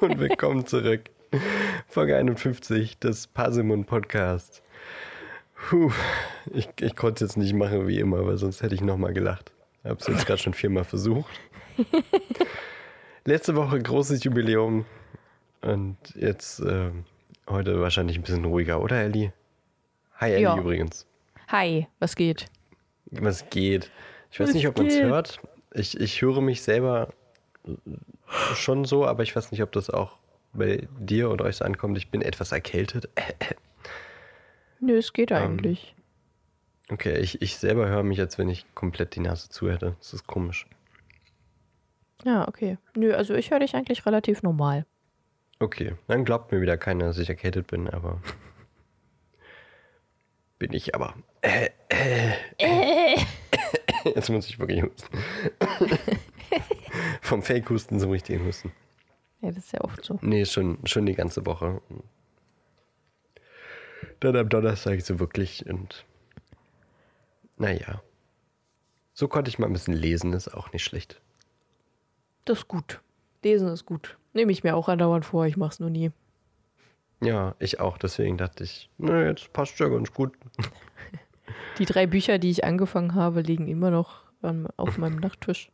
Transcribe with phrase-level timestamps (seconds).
[0.00, 1.02] Und willkommen zurück.
[1.88, 4.62] Folge 51 des Parsimon Podcast.
[5.68, 5.92] Puh,
[6.52, 9.52] ich, ich konnte es jetzt nicht machen wie immer, weil sonst hätte ich nochmal gelacht.
[9.84, 11.30] Hab's jetzt gerade schon viermal versucht.
[13.24, 14.86] Letzte Woche großes Jubiläum
[15.62, 16.90] und jetzt äh,
[17.48, 19.32] heute wahrscheinlich ein bisschen ruhiger, oder Ellie?
[20.16, 20.56] Hi Ellie Ja.
[20.58, 21.06] übrigens.
[21.48, 22.46] Hi, was geht?
[23.10, 23.90] Was geht?
[24.30, 25.40] Ich weiß Was nicht, ob man es hört.
[25.72, 27.12] Ich, ich höre mich selber
[28.54, 30.16] schon so, aber ich weiß nicht, ob das auch
[30.52, 31.96] bei dir oder euch so ankommt.
[31.98, 33.08] Ich bin etwas erkältet.
[34.80, 35.94] Nö, es Ähm, geht eigentlich.
[36.90, 39.94] Okay, ich, ich selber höre mich, als wenn ich komplett die Nase zu hätte.
[39.98, 40.66] Das ist komisch.
[42.24, 42.78] Ja, okay.
[42.96, 44.86] Nö, also ich höre dich eigentlich relativ normal.
[45.60, 48.20] Okay, dann glaubt mir wieder keiner, dass ich erkältet bin, aber.
[50.58, 51.14] bin ich aber.
[51.42, 51.70] Äh,
[52.58, 53.16] äh,
[54.04, 55.18] Jetzt muss ich wirklich husten.
[57.30, 58.72] Vom Fake-Husten zum richtigen Husten.
[59.40, 60.18] Ja, das ist ja oft so.
[60.20, 61.80] Nee, schon, schon die ganze Woche.
[64.18, 66.04] Dann am Donnerstag so wirklich und.
[67.56, 68.02] Naja.
[69.14, 71.20] So konnte ich mal ein bisschen lesen, ist auch nicht schlecht.
[72.46, 73.00] Das ist gut.
[73.44, 74.18] Lesen ist gut.
[74.32, 76.10] Nehme ich mir auch andauernd vor, ich mach's nur nie.
[77.22, 80.36] Ja, ich auch, deswegen dachte ich, na, jetzt passt ja ganz gut.
[81.78, 84.24] Die drei Bücher, die ich angefangen habe, liegen immer noch
[84.76, 85.70] auf meinem Nachttisch.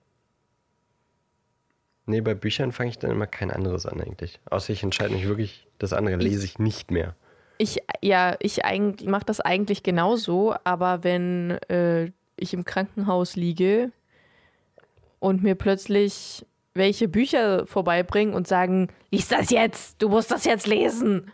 [2.07, 4.41] Nee, bei Büchern fange ich dann immer kein anderes an eigentlich.
[4.49, 7.17] Außer ich entscheide mich wirklich, das andere lese ich nicht mehr.
[7.59, 8.61] Ich, ja, ich
[9.05, 13.91] mache das eigentlich genauso, aber wenn äh, ich im Krankenhaus liege
[15.19, 20.67] und mir plötzlich welche Bücher vorbeibringen und sagen, lies das jetzt, du musst das jetzt
[20.67, 21.33] lesen,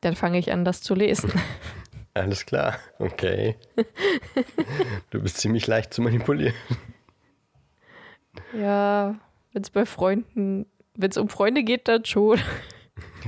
[0.00, 1.30] dann fange ich an, das zu lesen.
[2.14, 3.56] Alles klar, okay.
[5.10, 6.54] du bist ziemlich leicht zu manipulieren.
[8.58, 9.16] Ja,
[9.56, 12.38] wenn es bei Freunden, wenn es um Freunde geht, dann schon.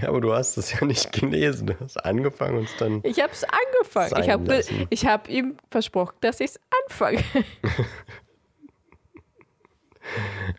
[0.02, 1.68] Ja, aber du hast es ja nicht gelesen.
[1.68, 3.00] Du hast angefangen und es dann.
[3.02, 4.22] Ich habe es angefangen.
[4.22, 7.24] Ich habe ich hab ihm versprochen, dass ich es anfange.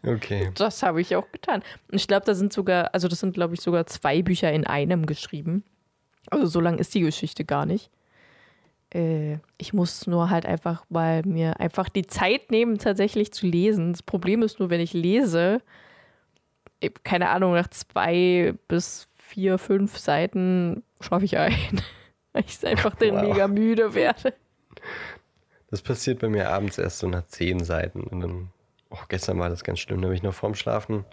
[0.03, 0.51] Okay.
[0.53, 1.63] Das habe ich auch getan.
[1.89, 5.07] Ich glaube, da sind sogar, also das sind, glaube ich, sogar zwei Bücher in einem
[5.07, 5.63] geschrieben.
[6.29, 7.89] Also so lang ist die Geschichte gar nicht.
[8.93, 13.93] Äh, ich muss nur halt einfach mal mir einfach die Zeit nehmen, tatsächlich zu lesen.
[13.93, 15.61] Das Problem ist nur, wenn ich lese,
[17.03, 21.81] keine Ahnung, nach zwei bis vier, fünf Seiten schaffe ich ein.
[22.33, 23.21] Weil ich einfach dann Wow.
[23.23, 24.33] mega müde werde.
[25.71, 28.01] Das passiert bei mir abends erst so nach zehn Seiten.
[28.03, 28.49] Und dann,
[28.89, 30.01] oh, gestern war das ganz schlimm.
[30.01, 31.05] Da habe ich noch vorm Schlafen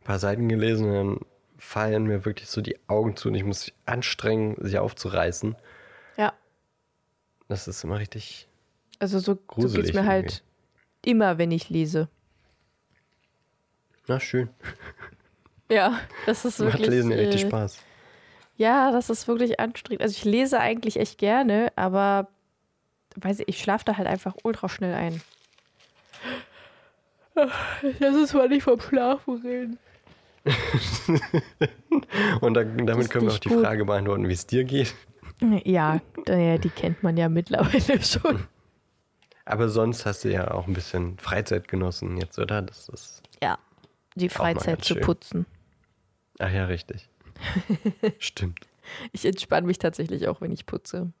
[0.00, 1.20] ein paar Seiten gelesen und dann
[1.58, 5.56] fallen mir wirklich so die Augen zu und ich muss mich anstrengen, sie aufzureißen.
[7.50, 8.46] Das ist immer richtig.
[9.00, 10.44] Also so, so geht es mir halt
[11.04, 12.08] immer, wenn ich lese.
[14.06, 14.50] Na, schön.
[15.68, 16.90] Ja, das ist Macht wirklich.
[16.90, 17.78] Lesen ja richtig äh, Spaß.
[18.56, 20.00] Ja, das ist wirklich anstrengend.
[20.00, 22.28] Also ich lese eigentlich echt gerne, aber
[23.16, 25.20] weiß ich, ich schlafe da halt einfach ultra schnell ein.
[27.34, 29.78] Das ist, weil ich vom Schlafen reden.
[32.40, 33.64] Und dann, damit können wir auch nicht die gut.
[33.64, 34.94] Frage beantworten, wie es dir geht.
[35.40, 38.46] Ja, ja, die kennt man ja mittlerweile schon.
[39.44, 42.62] Aber sonst hast du ja auch ein bisschen Freizeit genossen jetzt, oder?
[42.62, 43.22] Das ist.
[43.42, 43.58] Ja,
[44.14, 45.02] die Freizeit zu schön.
[45.02, 45.46] putzen.
[46.38, 47.08] Ach ja, richtig.
[48.18, 48.60] Stimmt.
[49.12, 51.12] Ich entspanne mich tatsächlich auch, wenn ich putze.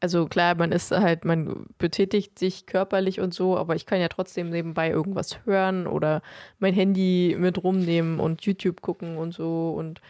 [0.00, 4.08] Also klar, man ist halt, man betätigt sich körperlich und so, aber ich kann ja
[4.08, 6.22] trotzdem nebenbei irgendwas hören oder
[6.58, 9.70] mein Handy mit rumnehmen und YouTube gucken und so.
[9.70, 10.00] Und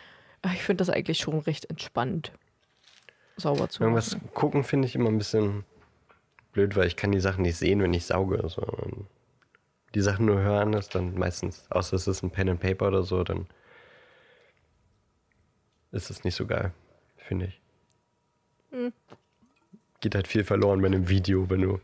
[0.52, 2.32] ich finde das eigentlich schon recht entspannt,
[3.36, 4.30] sauber zu Irgendwas machen.
[4.34, 5.64] gucken finde ich immer ein bisschen
[6.52, 8.48] blöd, weil ich kann die Sachen nicht sehen, wenn ich sauge.
[8.48, 8.62] So.
[8.62, 9.06] Und
[9.94, 13.02] die Sachen nur hören, ist dann meistens, außer es ist ein Pen and Paper oder
[13.02, 13.46] so, dann
[15.92, 16.72] ist es nicht so geil,
[17.16, 17.60] finde ich.
[18.70, 18.92] Hm.
[20.00, 21.80] Geht halt viel verloren bei einem Video, wenn du.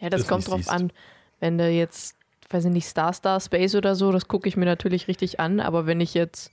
[0.00, 0.70] Ja, das kommt drauf siehst.
[0.70, 0.92] an.
[1.40, 2.16] Wenn du jetzt,
[2.50, 5.60] weiß ich nicht, Star Star Space oder so, das gucke ich mir natürlich richtig an,
[5.60, 6.52] aber wenn ich jetzt,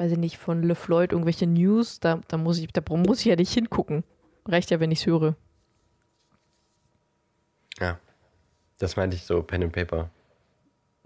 [0.00, 3.36] weiß ich nicht, von LeFloid irgendwelche News, da, da, muss ich, da muss ich ja
[3.36, 4.02] nicht hingucken.
[4.46, 5.36] Reicht ja, wenn ich es höre.
[7.78, 7.98] Ja.
[8.78, 10.10] Das meinte ich so, Pen and Paper.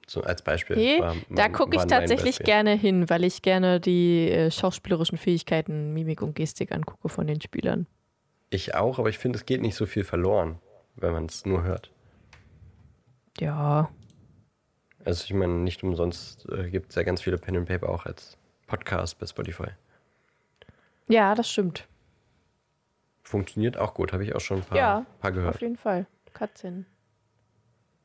[0.06, 0.76] So als Beispiel.
[0.76, 5.92] Nee, war da gucke ich tatsächlich gerne hin, weil ich gerne die äh, schauspielerischen Fähigkeiten,
[5.92, 7.88] Mimik und Gestik angucke von den Spielern.
[8.50, 10.60] Ich auch, aber ich finde, es geht nicht so viel verloren,
[10.94, 11.90] wenn man es nur hört.
[13.40, 13.90] Ja,
[15.04, 18.06] Also ich meine, nicht umsonst äh, gibt es ja ganz viele Pen and Paper auch
[18.06, 18.38] als
[18.76, 19.68] Podcast bei Spotify.
[21.06, 21.86] ja, das stimmt.
[23.22, 25.60] Funktioniert auch gut, habe ich auch schon ein paar, Ja, paar Auf gehört.
[25.60, 26.06] jeden Fall.
[26.32, 26.84] Katzen.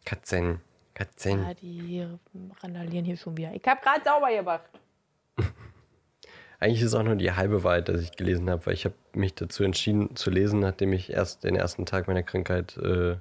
[0.06, 0.62] Katzen.
[0.94, 1.42] Katzen.
[1.44, 2.08] Ja, die
[2.62, 3.52] randalieren hier schon wieder.
[3.54, 4.70] Ich habe gerade sauber gemacht.
[6.60, 9.34] Eigentlich ist auch nur die halbe Wahrheit, dass ich gelesen habe, weil ich habe mich
[9.34, 13.18] dazu entschieden zu lesen, nachdem ich erst den ersten Tag meiner Krankheit äh,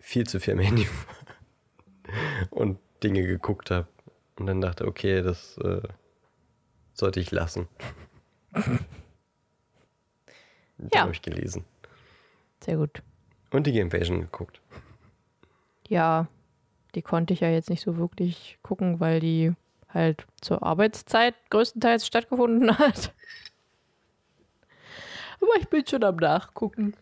[0.00, 2.16] viel zu viel am Handy war
[2.50, 3.86] und Dinge geguckt habe.
[4.36, 5.82] Und dann dachte, okay, das äh,
[6.94, 7.68] sollte ich lassen.
[10.92, 11.02] Ja.
[11.02, 11.64] habe ich gelesen.
[12.60, 13.02] Sehr gut.
[13.50, 14.60] Und die Gamevasion geguckt.
[15.88, 16.26] Ja,
[16.94, 19.52] die konnte ich ja jetzt nicht so wirklich gucken, weil die
[19.88, 23.12] halt zur Arbeitszeit größtenteils stattgefunden hat.
[25.40, 26.94] Aber ich bin schon am Nachgucken.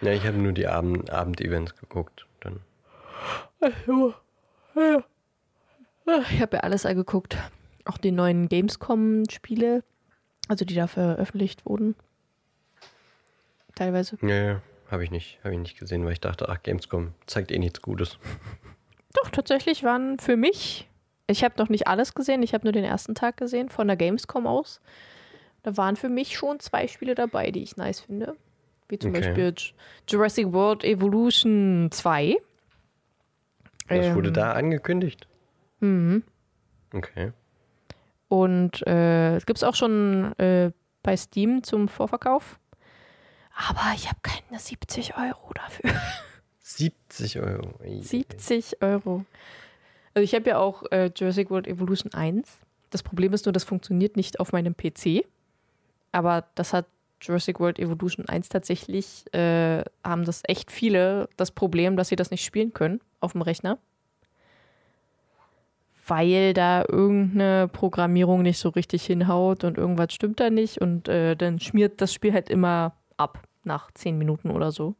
[0.00, 2.26] Ja, ich habe nur die Abend Abend-Events geguckt.
[2.40, 2.60] Dann.
[3.60, 3.88] Ich
[6.40, 7.38] habe ja alles angeguckt.
[7.84, 9.82] Auch die neuen Gamescom-Spiele,
[10.48, 11.94] also die da veröffentlicht wurden.
[13.74, 14.16] Teilweise.
[14.22, 17.50] Ja, ja, habe ich nicht, habe ich nicht gesehen, weil ich dachte, ach, Gamescom zeigt
[17.50, 18.18] eh nichts Gutes.
[19.22, 20.88] Doch, tatsächlich waren für mich,
[21.26, 23.96] ich habe noch nicht alles gesehen, ich habe nur den ersten Tag gesehen von der
[23.96, 24.80] Gamescom aus.
[25.62, 28.36] Da waren für mich schon zwei Spiele dabei, die ich nice finde.
[28.88, 29.20] Wie zum Okay.
[29.20, 29.54] Beispiel
[30.08, 32.36] Jurassic World Evolution 2.
[33.88, 35.26] Das wurde Ähm, da angekündigt.
[35.80, 36.22] Mhm.
[36.92, 37.32] Okay.
[38.28, 40.72] Und äh, es gibt es auch schon äh,
[41.02, 42.58] bei Steam zum Vorverkauf.
[43.68, 45.90] Aber ich habe keine 70 Euro dafür.
[46.60, 47.78] 70 Euro.
[47.80, 48.00] Ei, ei, ei.
[48.00, 49.24] 70 Euro.
[50.14, 52.58] Also ich habe ja auch äh, Jurassic World Evolution 1.
[52.90, 55.24] Das Problem ist nur, das funktioniert nicht auf meinem PC.
[56.12, 56.86] Aber das hat
[57.20, 62.30] Jurassic World Evolution 1 tatsächlich, äh, haben das echt viele das Problem, dass sie das
[62.30, 63.78] nicht spielen können auf dem Rechner.
[66.06, 71.34] Weil da irgendeine Programmierung nicht so richtig hinhaut und irgendwas stimmt da nicht und äh,
[71.34, 74.94] dann schmiert das Spiel halt immer ab nach 10 Minuten oder so.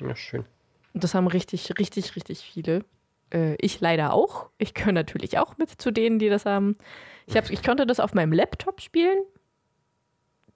[0.00, 0.44] Ja, schön.
[0.92, 2.84] Und das haben richtig, richtig, richtig viele.
[3.32, 4.50] Äh, ich leider auch.
[4.58, 6.76] Ich gehöre natürlich auch mit zu denen, die das haben.
[7.26, 9.18] Ich, hab, ich konnte das auf meinem Laptop spielen,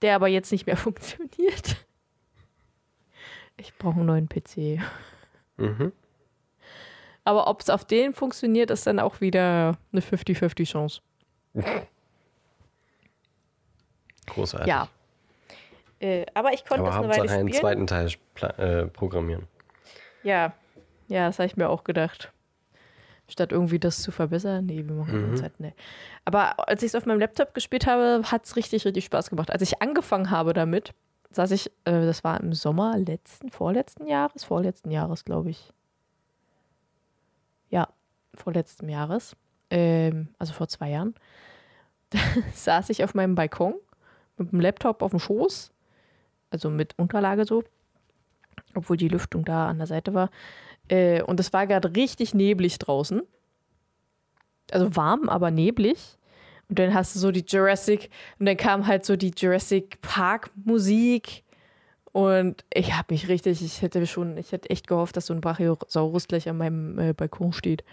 [0.02, 1.76] der aber jetzt nicht mehr funktioniert.
[3.56, 4.80] Ich brauche einen neuen PC.
[5.56, 5.92] Mhm.
[7.28, 11.02] Aber ob es auf den funktioniert, ist dann auch wieder eine 50-50 Chance.
[14.28, 14.66] Großartig.
[14.66, 14.88] Ja.
[16.00, 17.60] Äh, aber ich konnte Aber das eine Weile einen spielen.
[17.60, 18.10] zweiten Teil
[18.56, 19.46] äh, programmieren.
[20.22, 20.54] Ja,
[21.08, 22.32] ja, das habe ich mir auch gedacht.
[23.28, 25.30] Statt irgendwie das zu verbessern, nee, wir machen Mhm.
[25.32, 25.36] mhm.
[25.36, 25.75] Zeit, nee.
[26.25, 29.50] Aber als ich es auf meinem Laptop gespielt habe, hat es richtig, richtig Spaß gemacht.
[29.50, 30.94] Als ich angefangen habe damit,
[31.32, 35.75] saß ich, äh, das war im Sommer letzten, vorletzten Jahres, vorletzten Jahres, glaube ich.
[37.70, 37.88] Ja,
[38.34, 39.36] vorletzten Jahres,
[39.70, 41.14] ähm, also vor zwei Jahren,
[42.54, 43.74] saß ich auf meinem Balkon
[44.36, 45.72] mit dem Laptop auf dem Schoß,
[46.50, 47.64] also mit Unterlage so,
[48.74, 50.30] obwohl die Lüftung da an der Seite war.
[50.88, 53.22] Äh, und es war gerade richtig neblig draußen.
[54.70, 56.18] Also warm, aber neblig.
[56.68, 60.50] Und dann hast du so die Jurassic, und dann kam halt so die Jurassic Park
[60.54, 61.42] Musik.
[62.12, 65.40] Und ich habe mich richtig, ich hätte schon, ich hätte echt gehofft, dass so ein
[65.40, 67.84] Brachiosaurus gleich an meinem äh, Balkon steht.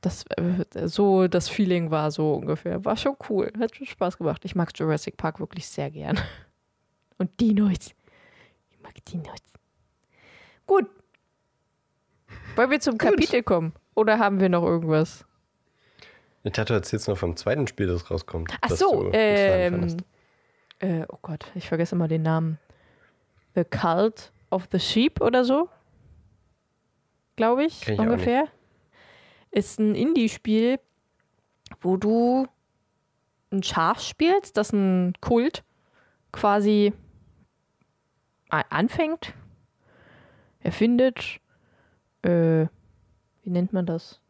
[0.00, 2.84] Das, äh, so das Feeling war so ungefähr.
[2.84, 3.52] War schon cool.
[3.58, 4.44] Hat schon Spaß gemacht.
[4.44, 6.18] Ich mag Jurassic Park wirklich sehr gern.
[7.18, 7.94] Und Dinos.
[8.70, 9.38] Ich mag Dinos.
[10.66, 10.86] Gut.
[12.54, 13.72] Wollen wir zum Kapitel kommen?
[13.94, 15.24] Oder haben wir noch irgendwas?
[16.44, 18.52] Ich dachte, du erzählst noch vom zweiten Spiel, das rauskommt.
[18.60, 19.96] Ach so, ähm,
[20.78, 22.58] äh, oh Gott, ich vergesse immer den Namen.
[23.56, 25.68] The Cult of the Sheep oder so.
[27.36, 28.48] Glaube ich, ich ungefähr.
[29.50, 30.78] Ist ein Indie-Spiel,
[31.80, 32.46] wo du
[33.50, 35.64] ein Schaf spielst, das ein Kult
[36.32, 36.92] quasi
[38.50, 39.32] anfängt,
[40.60, 41.40] erfindet.
[42.22, 42.66] Äh,
[43.42, 44.20] wie nennt man das?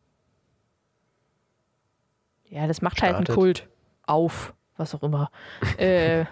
[2.48, 3.30] Ja, das macht halt Startet.
[3.30, 3.68] einen Kult
[4.06, 5.30] auf, was auch immer.
[5.78, 6.26] äh,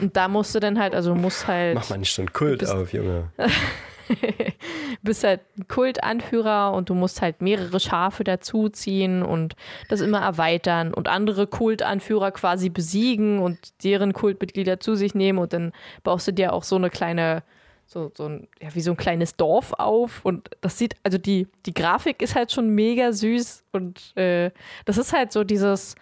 [0.00, 2.72] und da musst du dann halt, also musst halt Mach mal nicht schon Kult bist-
[2.72, 3.30] auf, Junge.
[5.02, 9.54] bist halt ein Kultanführer und du musst halt mehrere Schafe dazuziehen und
[9.88, 15.52] das immer erweitern und andere Kultanführer quasi besiegen und deren Kultmitglieder zu sich nehmen und
[15.52, 15.72] dann
[16.04, 17.42] baust du dir auch so eine kleine,
[17.86, 21.46] so, so ein, ja, wie so ein kleines Dorf auf und das sieht, also die,
[21.66, 24.50] die Grafik ist halt schon mega süß und äh,
[24.86, 25.94] das ist halt so dieses,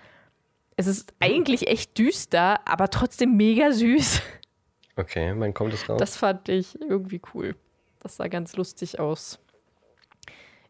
[0.77, 4.21] es ist eigentlich echt düster, aber trotzdem mega süß.
[4.97, 5.99] Okay, wann kommt es raus?
[5.99, 7.57] Das fand ich irgendwie cool.
[8.01, 9.39] Das sah ganz lustig aus.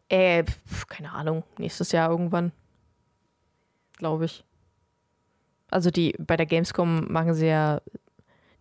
[0.09, 2.51] Äh, pf, keine Ahnung, nächstes Jahr irgendwann.
[3.97, 4.43] Glaube ich.
[5.69, 7.81] Also die bei der Gamescom machen sie ja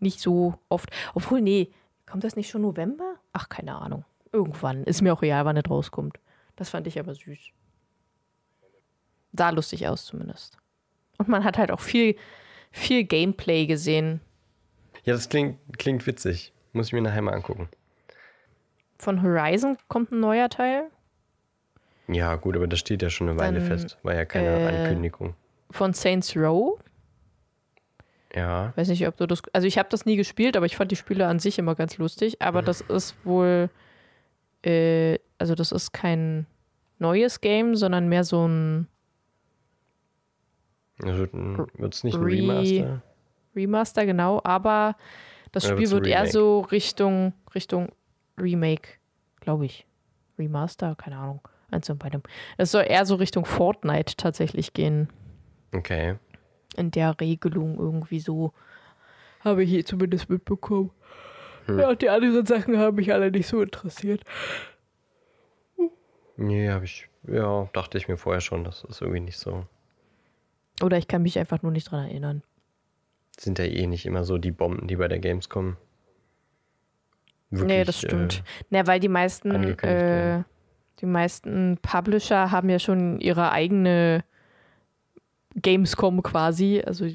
[0.01, 0.91] nicht so oft.
[1.15, 1.73] Obwohl, nee,
[2.05, 3.17] kommt das nicht schon November?
[3.33, 4.05] Ach, keine Ahnung.
[4.33, 4.85] Irgendwann.
[4.85, 6.19] Ist mir auch egal, wann es rauskommt.
[6.57, 7.39] Das fand ich aber süß.
[9.33, 10.59] Sah lustig aus zumindest.
[11.19, 12.17] Und man hat halt auch viel,
[12.71, 14.21] viel Gameplay gesehen.
[15.05, 16.53] Ja, das klingt, klingt witzig.
[16.73, 17.69] Muss ich mir nachher mal angucken.
[18.99, 20.91] Von Horizon kommt ein neuer Teil.
[22.09, 23.99] Ja, gut, aber das steht ja schon eine Weile Dann, fest.
[24.03, 25.35] War ja keine äh, Ankündigung.
[25.71, 26.79] Von Saints Row.
[28.35, 28.73] Ja.
[28.77, 29.43] Weiß nicht, ob du das.
[29.53, 31.99] Also ich habe das nie gespielt, aber ich fand die Spiele an sich immer ganz
[31.99, 32.43] lustig.
[32.43, 33.71] Aber das ist wohl.
[34.63, 36.47] Äh, also das ist kein
[36.99, 38.89] neues Game, sondern mehr so ein
[40.99, 43.03] Wird es nicht ein Re- Remaster?
[43.55, 44.41] Remaster, genau.
[44.45, 44.97] Aber
[45.53, 47.91] das Oder Spiel wird eher so Richtung, Richtung
[48.39, 48.89] Remake,
[49.41, 49.87] glaube ich.
[50.39, 51.41] Remaster, keine Ahnung.
[51.71, 52.23] Eins von beidem.
[52.59, 55.09] Es soll eher so Richtung Fortnite tatsächlich gehen.
[55.75, 56.17] Okay.
[56.77, 58.53] in der Regelung irgendwie so.
[59.41, 60.91] Habe ich hier zumindest mitbekommen.
[61.67, 61.79] Hm.
[61.79, 64.23] Ja, die anderen Sachen haben mich alle nicht so interessiert.
[66.37, 67.09] Nee, habe ich.
[67.27, 68.65] Ja, dachte ich mir vorher schon.
[68.65, 69.65] Das ist irgendwie nicht so.
[70.83, 72.43] Oder ich kann mich einfach nur nicht dran erinnern.
[73.39, 75.77] Sind ja eh nicht immer so die Bomben, die bei der Gamescom.
[77.51, 78.39] nee, wirklich, das stimmt.
[78.39, 80.43] Äh, Na, weil die meisten, äh,
[81.01, 84.25] die meisten Publisher haben ja schon ihre eigene
[85.55, 86.83] Gamescom quasi.
[86.85, 87.07] Also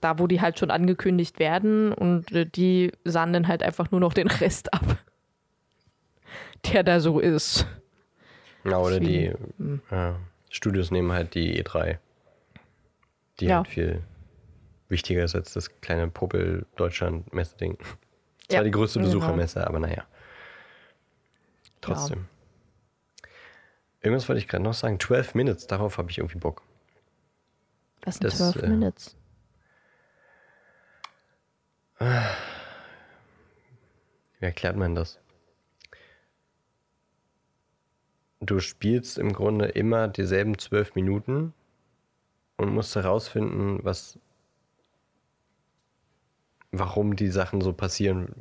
[0.00, 4.00] da, wo die halt schon angekündigt werden und äh, die sahen dann halt einfach nur
[4.00, 4.98] noch den Rest ab.
[6.72, 7.66] Der da so ist.
[8.64, 10.12] ja, oder die Deswegen, äh,
[10.48, 11.98] Studios nehmen halt die E3.
[13.42, 13.56] Die Ja.
[13.56, 14.02] halt viel
[14.88, 17.76] wichtiger ist als das kleine Popel Deutschland Messe-Ding.
[18.46, 19.08] Zwar Ja, die größte genau.
[19.10, 20.06] Besuchermesse, aber naja.
[21.80, 22.28] Trotzdem.
[24.00, 25.00] Irgendwas wollte ich gerade noch sagen.
[25.00, 26.62] 12 Minutes, darauf habe ich irgendwie Bock.
[28.04, 29.16] Was sind Das, 12 äh, Minutes?
[34.38, 35.18] Wie erklärt man das?
[38.40, 41.54] Du spielst im Grunde immer dieselben zwölf Minuten
[42.56, 44.18] und musst herausfinden, was,
[46.70, 48.34] warum die Sachen so passieren,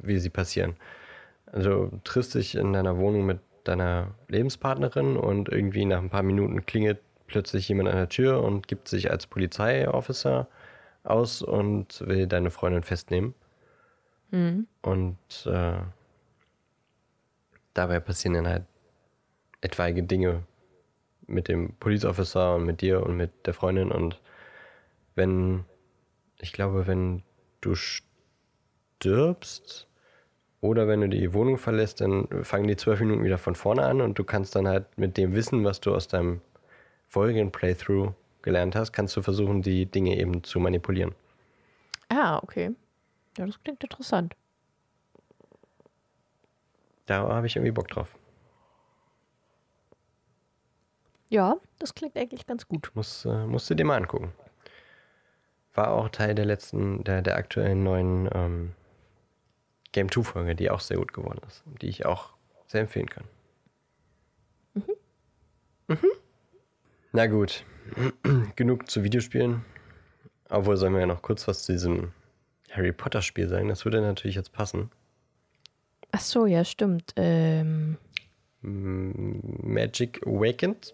[0.00, 0.76] wie sie passieren.
[1.46, 6.22] Also du triffst dich in deiner Wohnung mit deiner Lebenspartnerin und irgendwie nach ein paar
[6.22, 10.48] Minuten klingelt plötzlich jemand an der Tür und gibt sich als Polizeiofficer
[11.04, 13.34] aus und will deine Freundin festnehmen.
[14.82, 15.78] Und äh,
[17.74, 18.64] dabei passieren dann halt
[19.60, 20.42] etwaige Dinge
[21.32, 23.90] mit dem Police Officer und mit dir und mit der Freundin.
[23.90, 24.20] Und
[25.14, 25.64] wenn,
[26.40, 27.22] ich glaube, wenn
[27.60, 29.88] du stirbst
[30.60, 34.00] oder wenn du die Wohnung verlässt, dann fangen die zwölf Minuten wieder von vorne an
[34.00, 36.40] und du kannst dann halt mit dem Wissen, was du aus deinem
[37.08, 41.14] vorigen Playthrough gelernt hast, kannst du versuchen, die Dinge eben zu manipulieren.
[42.08, 42.70] Ah, okay.
[43.38, 44.34] Ja, das klingt interessant.
[47.06, 48.14] Da habe ich irgendwie Bock drauf.
[51.32, 52.90] Ja, das klingt eigentlich ganz gut.
[52.92, 54.34] Muss, äh, musst du dir mal angucken.
[55.72, 58.72] War auch Teil der letzten, der, der aktuellen neuen ähm,
[59.92, 61.64] Game 2-Folge, die auch sehr gut geworden ist.
[61.80, 62.34] Die ich auch
[62.66, 63.24] sehr empfehlen kann.
[65.88, 65.96] Mhm.
[67.12, 67.64] Na gut.
[68.56, 69.64] Genug zu Videospielen.
[70.50, 72.12] Obwohl sollen wir ja noch kurz was zu diesem
[72.70, 73.68] Harry Potter-Spiel sagen.
[73.68, 74.90] Das würde natürlich jetzt passen.
[76.10, 77.14] Ach so, ja, stimmt.
[77.16, 77.96] Ähm,
[78.60, 80.92] Magic Awakened.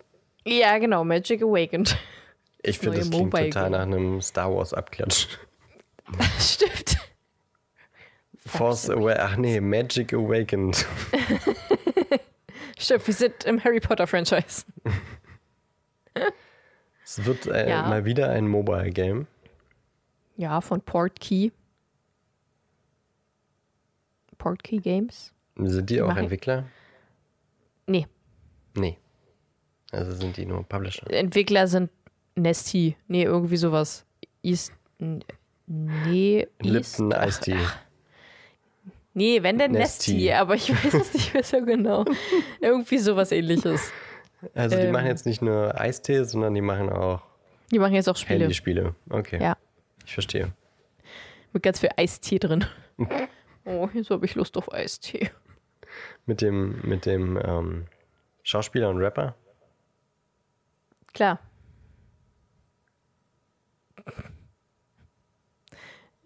[0.48, 1.96] Ja, genau, Magic Awakened.
[2.62, 3.72] Ich finde, das klingt Mobile total Game.
[3.72, 5.28] nach einem Star Wars Abklatsch.
[6.38, 6.96] stimmt.
[8.46, 10.86] Force Away, ach nee, Magic Awakened.
[12.78, 14.64] Stimmt, wir sind im Harry Potter Franchise.
[17.04, 17.82] Es wird äh, Ja.
[17.82, 19.26] mal wieder ein Mobile Game.
[20.36, 21.50] Ja, von Portkey.
[24.38, 25.32] Portkey Games?
[25.56, 26.64] Sind die auch machen- Entwickler?
[27.86, 28.06] Nee,
[28.76, 28.96] Nee.
[29.90, 31.10] Also sind die nur Publisher.
[31.10, 31.90] Entwickler sind
[32.34, 32.96] Nesty.
[33.08, 34.04] Nee, irgendwie sowas.
[34.42, 34.72] East.
[35.66, 36.98] Nee, East.
[36.98, 37.56] Lipton Ice Tea.
[39.14, 40.12] Nee, wenn denn Nesty.
[40.12, 42.04] Nesty, aber ich weiß es nicht mehr so genau.
[42.60, 43.90] Irgendwie sowas ähnliches.
[44.54, 47.22] Also die ähm, machen jetzt nicht nur Eistee, sondern die machen auch
[47.72, 48.40] Die machen jetzt auch Spiele.
[48.40, 48.94] Handyspiele.
[49.10, 49.42] Okay.
[49.42, 49.56] Ja,
[50.06, 50.52] Ich verstehe.
[51.52, 52.64] mit ganz viel Eistee drin.
[53.70, 55.30] Oh, jetzt habe ich Lust auf Eistee.
[56.24, 57.84] Mit dem, mit dem ähm,
[58.42, 59.34] Schauspieler und Rapper.
[61.18, 61.40] Klar.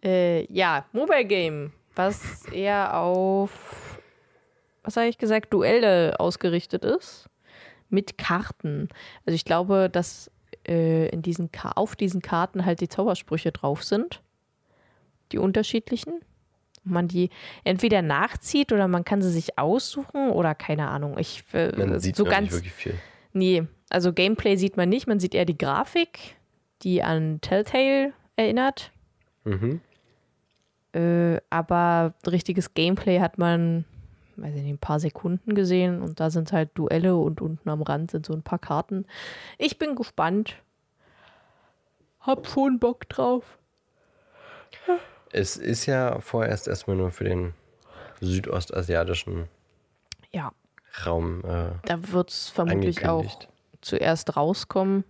[0.05, 3.99] Äh, ja, Mobile Game, was eher auf,
[4.83, 7.31] was habe ich gesagt, Duelle ausgerichtet ist.
[7.89, 8.91] Mit Karten.
[9.25, 10.31] Also ich glaube, dass
[10.69, 14.21] äh, in diesen Ka auf diesen Karten halt die Zaubersprüche drauf sind.
[15.33, 16.21] Die unterschiedlichen.
[16.85, 17.31] man die
[17.65, 21.17] entweder nachzieht oder man kann sie sich aussuchen oder keine Ahnung.
[21.17, 22.95] Ich, äh, Man sieht so ganz, nicht wirklich viel.
[23.33, 26.37] Nee, also Gameplay sieht man nicht, man sieht eher die Grafik,
[26.83, 28.91] die an Telltale erinnert.
[29.45, 29.81] Mhm.
[30.95, 33.85] Äh, aber richtiges Gameplay hat man,
[34.37, 37.83] weiß ich nicht, ein paar Sekunden gesehen und da sind halt Duelle und unten am
[37.83, 39.05] Rand sind so ein paar Karten.
[39.59, 40.57] Ich bin gespannt.
[42.21, 43.59] Hab schon Bock drauf.
[45.33, 47.53] Es ist ja vorerst erstmal nur für den
[48.21, 49.49] südostasiatischen
[50.31, 50.53] Ja,
[51.05, 53.49] Raum äh, da wird es vermutlich auch.
[53.83, 55.05] Zuerst rauskommen.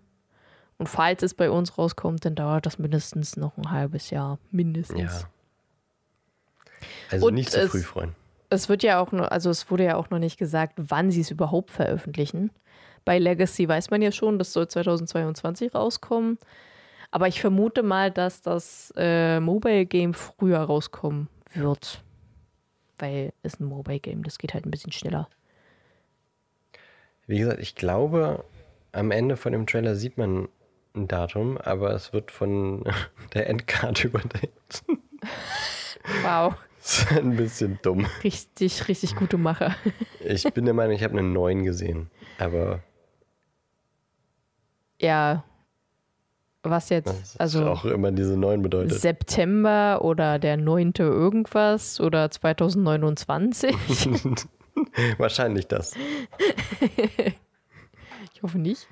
[0.78, 4.38] Und falls es bei uns rauskommt, dann dauert das mindestens noch ein halbes Jahr.
[4.50, 4.98] Mindestens.
[5.22, 5.28] Ja.
[7.10, 8.14] Also Und nicht zu es- früh freuen.
[8.50, 11.30] Es wird ja auch also es wurde ja auch noch nicht gesagt, wann sie es
[11.30, 12.50] überhaupt veröffentlichen.
[13.06, 16.38] Bei Legacy weiß man ja schon, das soll 2022 rauskommen.
[17.10, 22.02] Aber ich vermute mal, dass das äh, Mobile Game früher rauskommen wird.
[22.98, 25.28] Weil es ein Mobile Game, das geht halt ein bisschen schneller.
[27.26, 28.44] Wie gesagt, ich glaube,
[28.92, 30.48] am Ende von dem Trailer sieht man
[30.94, 32.84] ein Datum, aber es wird von
[33.34, 34.84] der Endcard überdeckt.
[36.22, 38.06] Wow, Das ist ein bisschen dumm.
[38.24, 39.74] richtig, richtig gute Macher.
[40.24, 42.10] Ich bin der Meinung, ich habe eine 9 gesehen.
[42.38, 42.80] Aber
[45.00, 45.44] Ja,
[46.64, 49.00] was jetzt, das also auch immer diese 9 bedeutet.
[49.00, 50.92] September oder der 9.
[50.98, 53.74] irgendwas oder 2029.
[55.18, 55.94] Wahrscheinlich das.
[58.42, 58.88] Ich hoffe nicht.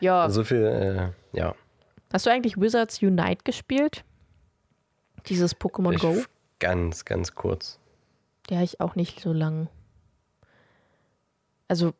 [0.00, 1.54] Ja, So viel, äh, ja.
[2.12, 4.02] hast du eigentlich Wizards Unite gespielt?
[5.26, 6.16] Dieses Pokémon Ich, Go?
[6.58, 7.78] Ganz, ganz kurz.
[8.50, 9.68] Ja, ich auch nicht so lang.
[11.68, 11.92] Also,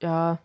[0.00, 0.38] ja,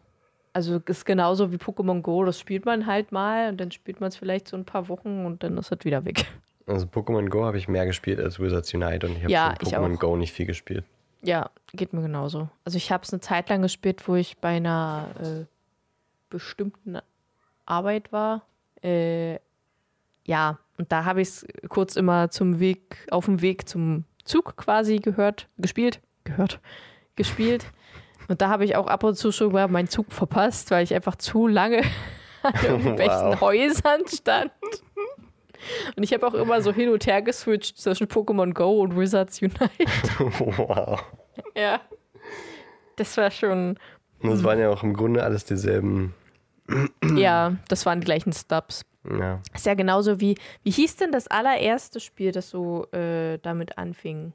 [0.51, 4.09] also ist genauso wie Pokémon Go, das spielt man halt mal und dann spielt man
[4.09, 6.25] es vielleicht so ein paar Wochen und dann ist es wieder weg.
[6.65, 9.97] Also Pokémon Go habe ich mehr gespielt als Wizards Unite und ich habe Ja, Pokémon.
[9.97, 10.83] Go nicht viel gespielt.
[11.21, 12.49] Ja, geht mir genauso.
[12.63, 15.45] Also ich habe es eine Zeit lang gespielt, wo ich bei einer äh,
[16.29, 16.99] bestimmten
[17.65, 18.43] Arbeit war.
[18.83, 19.39] Äh,
[20.25, 24.57] ja, und da habe ich es kurz immer zum Weg, auf dem Weg zum Zug
[24.57, 26.59] quasi gehört, gespielt, gehört,
[27.15, 27.65] gespielt.
[28.27, 30.93] Und da habe ich auch ab und zu schon mal meinen Zug verpasst, weil ich
[30.93, 31.81] einfach zu lange
[32.43, 33.41] an irgendwelchen Wow.
[33.41, 34.51] Häusern stand.
[35.95, 39.41] Und ich habe auch immer so hin und her geswitcht zwischen Pokémon Go und Wizards
[39.41, 39.59] Unite.
[40.39, 41.03] wow.
[41.55, 41.81] Ja.
[42.95, 43.77] Das war schon.
[44.21, 46.13] Und das waren ja auch im Grunde alles dieselben.
[47.15, 48.83] Ja, das waren die gleichen Stubs.
[49.09, 49.41] Ja.
[49.53, 50.35] Ist ja genauso wie.
[50.63, 54.33] Wie hieß denn das allererste Spiel, das so äh, damit anfing?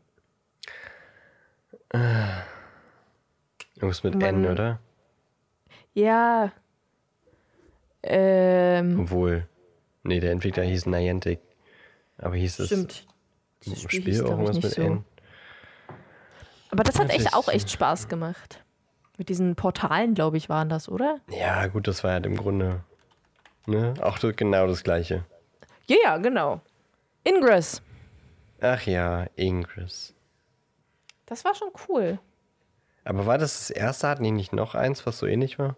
[3.76, 4.78] Irgendwas mit Man- N, oder?
[5.94, 6.52] Ja.
[8.02, 9.46] Ähm, Obwohl.
[10.02, 11.40] Nee, der Entwickler hieß Niantic.
[12.18, 13.06] Aber hieß es stimmt.
[13.64, 14.82] im Das Spiel, hieß, ich, irgendwas mit so.
[14.82, 15.04] N?
[16.70, 17.34] Aber das hat echt Natürlich.
[17.34, 18.64] auch echt Spaß gemacht.
[19.18, 21.20] Mit diesen Portalen, glaube ich, waren das, oder?
[21.28, 22.82] Ja, gut, das war halt im Grunde
[23.66, 23.94] ne?
[24.00, 25.24] auch genau das gleiche.
[25.86, 26.60] Ja, ja, genau.
[27.24, 27.82] Ingress.
[28.60, 30.14] Ach ja, Ingress.
[31.26, 32.18] Das war schon cool.
[33.04, 34.08] Aber war das das erste?
[34.08, 35.76] Hatten die nicht noch eins, was so ähnlich war?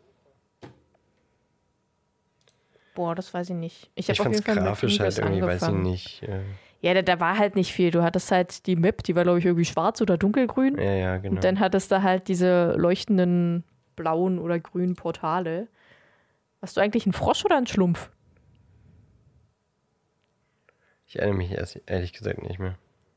[2.95, 3.91] Boah, das weiß ich nicht.
[3.95, 5.83] Ich Ich Fall mit grafisch halt irgendwie, weiß ich angefangen.
[5.83, 6.23] nicht.
[6.23, 6.41] Äh,
[6.81, 7.91] Ja, da, da war halt nicht viel.
[7.91, 10.79] Du hattest halt die Map, die war, glaube ich, irgendwie schwarz oder dunkelgrün.
[10.79, 11.37] ja, ja, genau.
[11.37, 13.65] Und dann hattest du halt diese leuchtenden
[13.97, 15.69] blauen oder grünen Portale.
[16.63, 18.11] Hast du eigentlich einen Frosch oder einen Schlumpf?
[21.07, 22.75] ich erinnere mich erst, ehrlich gesagt nicht mehr.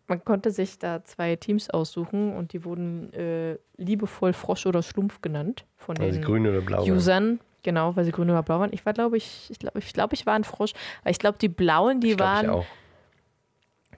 [0.07, 5.21] Man konnte sich da zwei Teams aussuchen und die wurden äh, liebevoll Frosch oder Schlumpf
[5.21, 6.83] genannt von Also den grün oder blau.
[6.85, 7.39] Usern.
[7.67, 8.69] Genau, weil sie grün oder blau waren.
[8.71, 10.71] Ich war, glaube ich, ich glaube, ich, glaub, ich war ein Frosch.
[11.01, 12.65] Aber ich glaube, die blauen, die Ich glaub, waren,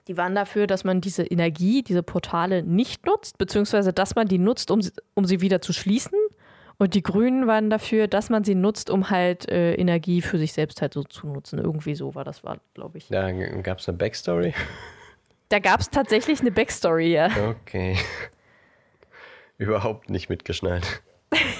[0.08, 4.38] die waren dafür, dass man diese Energie, diese Portale nicht nutzt, beziehungsweise dass man die
[4.38, 6.18] nutzt, um sie, um sie wieder zu schließen.
[6.78, 10.52] Und die Grünen waren dafür, dass man sie nutzt, um halt äh, Energie für sich
[10.52, 11.60] selbst halt so zu nutzen.
[11.60, 13.06] Irgendwie so war das, war, glaube ich.
[13.06, 14.52] Da gab es eine Backstory.
[15.48, 17.28] Da gab es tatsächlich eine Backstory, ja.
[17.50, 17.96] Okay.
[19.58, 21.02] Überhaupt nicht mitgeschnallt.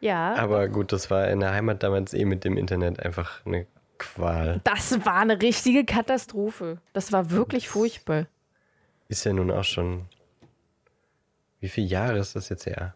[0.00, 0.34] Ja.
[0.34, 3.66] Aber gut, das war in der Heimat damals eh mit dem Internet einfach eine
[3.98, 4.60] Qual.
[4.64, 6.78] Das war eine richtige Katastrophe.
[6.92, 8.26] Das war wirklich furchtbar.
[9.08, 10.06] Ist ja nun auch schon.
[11.60, 12.94] Wie viele Jahre ist das jetzt her?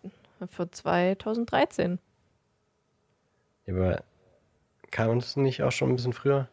[0.51, 1.99] Für 2013.
[3.69, 4.03] Aber
[4.91, 6.49] kam uns nicht auch schon ein bisschen früher?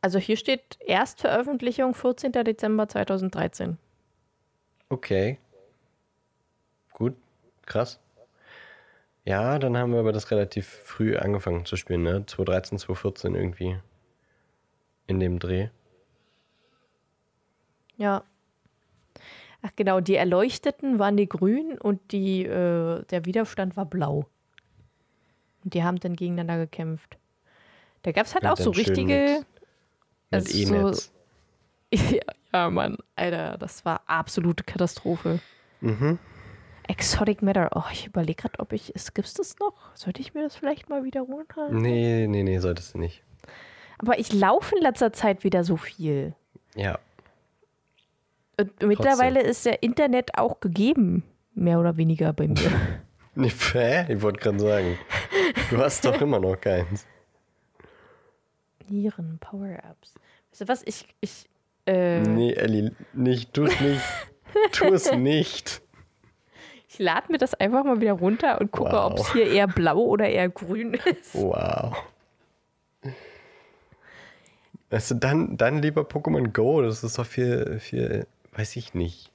[0.00, 2.32] Also hier steht Erstveröffentlichung 14.
[2.32, 3.78] Dezember 2013.
[4.88, 5.38] Okay.
[6.92, 7.16] Gut,
[7.66, 7.98] krass.
[9.24, 12.26] Ja, dann haben wir aber das relativ früh angefangen zu spielen, ne?
[12.26, 13.78] 2013, 2014 irgendwie.
[15.06, 15.68] in dem Dreh.
[17.96, 18.24] Ja.
[19.62, 24.26] Ach genau, die Erleuchteten waren die grün und die, äh, der Widerstand war blau.
[25.62, 27.18] Und die haben dann gegeneinander gekämpft.
[28.02, 29.04] Da gab es halt Und auch so richtige.
[29.04, 29.46] Mit,
[30.30, 31.12] mit also E-Netz.
[31.92, 35.40] ja, ja, Mann, Alter, das war absolute Katastrophe.
[35.80, 36.18] Mhm.
[36.88, 37.70] Exotic Matter.
[37.74, 38.94] Oh, ich überlege gerade, ob ich.
[38.94, 39.74] Es gibt's das noch?
[39.94, 41.78] Sollte ich mir das vielleicht mal wieder runterladen?
[41.78, 43.22] Nee, nee, nee, solltest du nicht.
[43.98, 46.34] Aber ich laufe in letzter Zeit wieder so viel.
[46.74, 46.98] Ja.
[48.60, 52.70] Und mittlerweile ist der Internet auch gegeben, mehr oder weniger bei mir.
[53.36, 54.06] Nee, hä?
[54.14, 54.96] Ich wollte gerade sagen.
[55.68, 57.04] Du hast doch immer noch keins.
[58.88, 60.14] Nieren, Power-Ups.
[60.52, 60.82] Weißt du was?
[60.86, 61.06] Ich.
[61.20, 61.46] ich
[61.84, 64.00] äh, Nee, Ellie, nicht, tu es nicht.
[64.70, 65.82] tu es nicht.
[66.94, 69.10] Ich lade mir das einfach mal wieder runter und gucke, Wow.
[69.12, 71.34] ob es hier eher blau oder eher grün ist.
[71.34, 71.92] Wow.
[73.02, 73.10] Du,
[75.16, 76.82] dann, dann lieber Pokémon Go.
[76.82, 79.32] Das ist doch viel, viel, weiß ich nicht.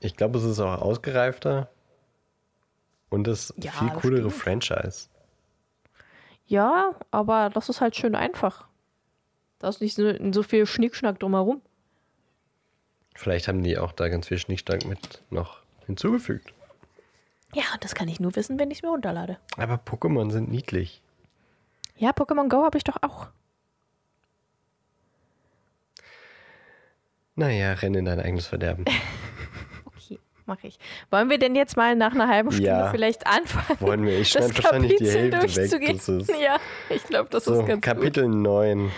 [0.00, 1.68] Ich glaube, es ist auch ausgereifter.
[3.10, 4.64] Und das Ja, viel coolere bestimmt.
[4.64, 5.08] Franchise.
[6.48, 8.66] Ja, aber das ist halt schön einfach.
[9.60, 11.62] Da ist nicht so, so viel Schnickschnack drumherum.
[13.14, 16.54] Vielleicht haben die auch da ganz viel Schnickschnack mit noch hinzugefügt.
[17.54, 19.38] Ja, das kann ich nur wissen, wenn ich es mir runterlade.
[19.56, 21.02] Aber Pokémon sind niedlich.
[21.96, 23.28] Ja, Pokémon Go habe ich doch auch.
[27.34, 28.84] Naja, renn in dein eigenes Verderben.
[29.84, 30.78] Okay, mache ich.
[31.10, 32.90] Wollen wir denn jetzt mal nach einer halben Stunde Ja.
[32.90, 33.78] vielleicht anfangen?
[33.80, 34.18] Wollen wir?
[34.18, 36.40] Ich schneide wahrscheinlich die Hälfte weg.
[36.40, 36.56] ja,
[36.88, 38.78] ich glaube, das so, ist ganz Kapitel 9.
[38.84, 38.90] gut.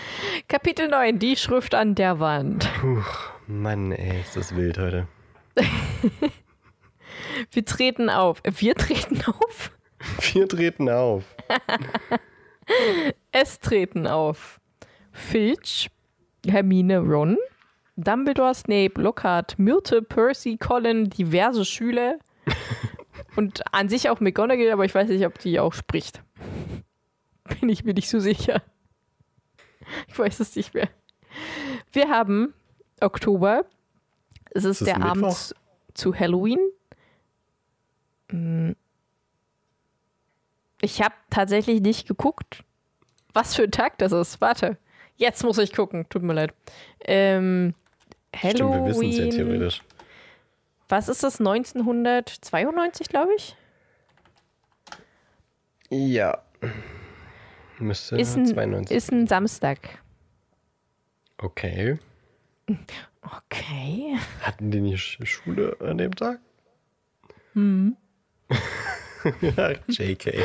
[0.47, 2.69] Kapitel 9, die Schrift an der Wand.
[2.79, 3.01] Puh,
[3.47, 5.07] Mann, ey, ist das wild heute.
[7.51, 8.41] Wir treten auf.
[8.43, 9.71] Wir treten auf?
[10.33, 11.23] Wir treten auf.
[13.31, 14.59] Es treten auf.
[15.11, 15.89] Filch,
[16.45, 17.37] Hermine, Ron,
[17.97, 22.17] Dumbledore, Snape, Lockhart, Myrte, Percy, Colin, diverse Schüler
[23.35, 26.23] und an sich auch McGonagall, aber ich weiß nicht, ob die auch spricht.
[27.59, 28.61] Bin ich mir nicht so sicher.
[30.07, 30.87] Ich weiß es nicht mehr.
[31.91, 32.53] Wir haben
[33.01, 33.65] Oktober.
[34.51, 35.35] Es ist, Ist der Abend Mittwoch?
[35.37, 35.55] zu-
[35.93, 36.59] zu Halloween.
[38.31, 38.75] Hm.
[40.81, 42.63] Ich habe tatsächlich nicht geguckt,
[43.33, 44.41] was für ein Tag das ist.
[44.41, 44.77] Warte,
[45.15, 46.07] jetzt muss ich gucken.
[46.09, 46.53] Tut mir leid.
[47.01, 47.75] Ähm,
[48.35, 48.83] Stimmt, Halloween.
[48.85, 49.81] wir wissen es ja theoretisch.
[50.89, 51.39] Was ist das?
[51.39, 53.55] 1992, glaube ich.
[55.89, 56.41] Ja.
[57.79, 58.95] Müsste Ist ein, 92.
[58.95, 59.99] ist ein Samstag.
[61.37, 61.97] okay.
[63.21, 64.17] Okay.
[64.41, 66.39] Hatten die nicht Sch- Schule an dem Tag?
[67.53, 67.95] Hm.
[69.87, 70.33] JK.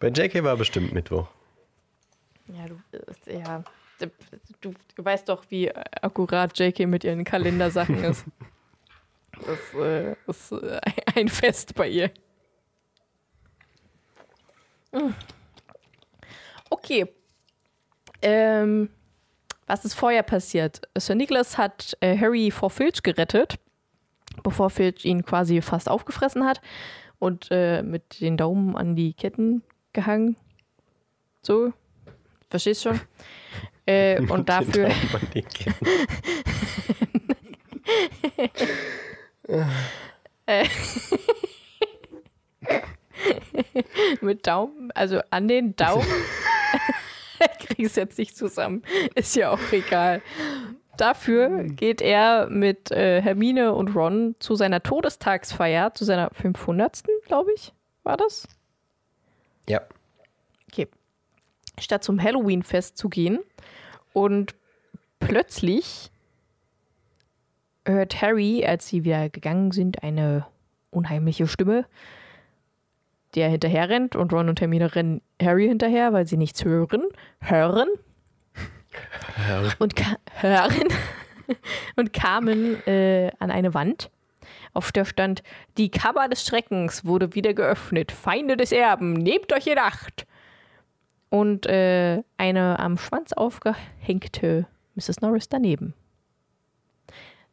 [0.00, 1.28] Bei JK war bestimmt Mittwoch.
[2.48, 2.80] Ja, du,
[3.26, 3.64] äh, ja.
[4.60, 8.24] Du, du weißt doch, wie akkurat JK mit ihren Kalendersachen ist.
[9.46, 10.80] Das äh, ist äh,
[11.14, 12.10] ein Fest bei ihr.
[14.92, 15.14] Hm.
[16.70, 17.06] Okay.
[18.20, 18.90] Ähm,
[19.66, 20.80] was ist vorher passiert?
[20.96, 23.58] Sir Nicholas hat äh, Harry vor Filch gerettet,
[24.42, 26.60] bevor Filch ihn quasi fast aufgefressen hat
[27.18, 30.36] und äh, mit den Daumen an die Ketten gehangen.
[31.42, 31.72] So.
[32.50, 33.00] Verstehst schon?
[33.90, 34.90] Äh, und dafür.
[34.90, 35.86] Daumen an die Ketten.
[44.20, 46.06] mit Daumen, also an den Daumen.
[47.78, 48.82] Krieg es jetzt nicht zusammen.
[49.14, 50.20] Ist ja auch egal.
[50.98, 57.04] Dafür geht er mit äh, Hermine und Ron zu seiner Todestagsfeier, zu seiner 500.
[57.24, 58.48] glaube ich, war das?
[59.68, 59.80] Ja.
[60.70, 60.88] Okay.
[61.78, 63.38] Statt zum Halloween-Fest zu gehen.
[64.12, 64.56] Und
[65.20, 66.10] plötzlich
[67.84, 70.46] hört Harry, als sie wieder gegangen sind, eine
[70.90, 71.86] unheimliche Stimme,
[73.36, 74.16] der hinterher rennt.
[74.16, 77.04] Und Ron und Hermine rennen Harry hinterher, weil sie nichts hören.
[77.38, 77.88] Hören.
[79.78, 80.88] Und ka hören.
[81.96, 84.10] und kamen äh, an eine Wand,
[84.74, 85.42] auf der stand:
[85.76, 88.12] Die Kammer des Schreckens wurde wieder geöffnet.
[88.12, 90.26] Feinde des Erben, nehmt euch in Acht.
[91.30, 95.20] Und äh, eine am Schwanz aufgehängte Mrs.
[95.20, 95.94] Norris daneben.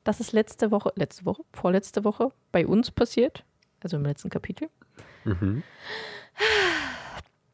[0.05, 3.43] Das ist letzte Woche, letzte Woche, vorletzte Woche bei uns passiert,
[3.81, 4.69] also im letzten Kapitel.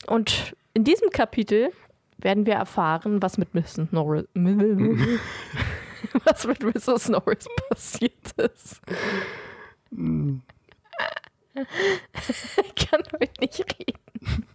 [0.08, 1.71] Und in diesem Kapitel
[2.23, 3.91] werden wir erfahren, was mit Mrs.
[3.91, 4.25] Norris,
[6.23, 7.10] was mit Mrs.
[7.10, 8.81] Norris passiert ist.
[11.53, 14.45] Ich kann heute nicht reden.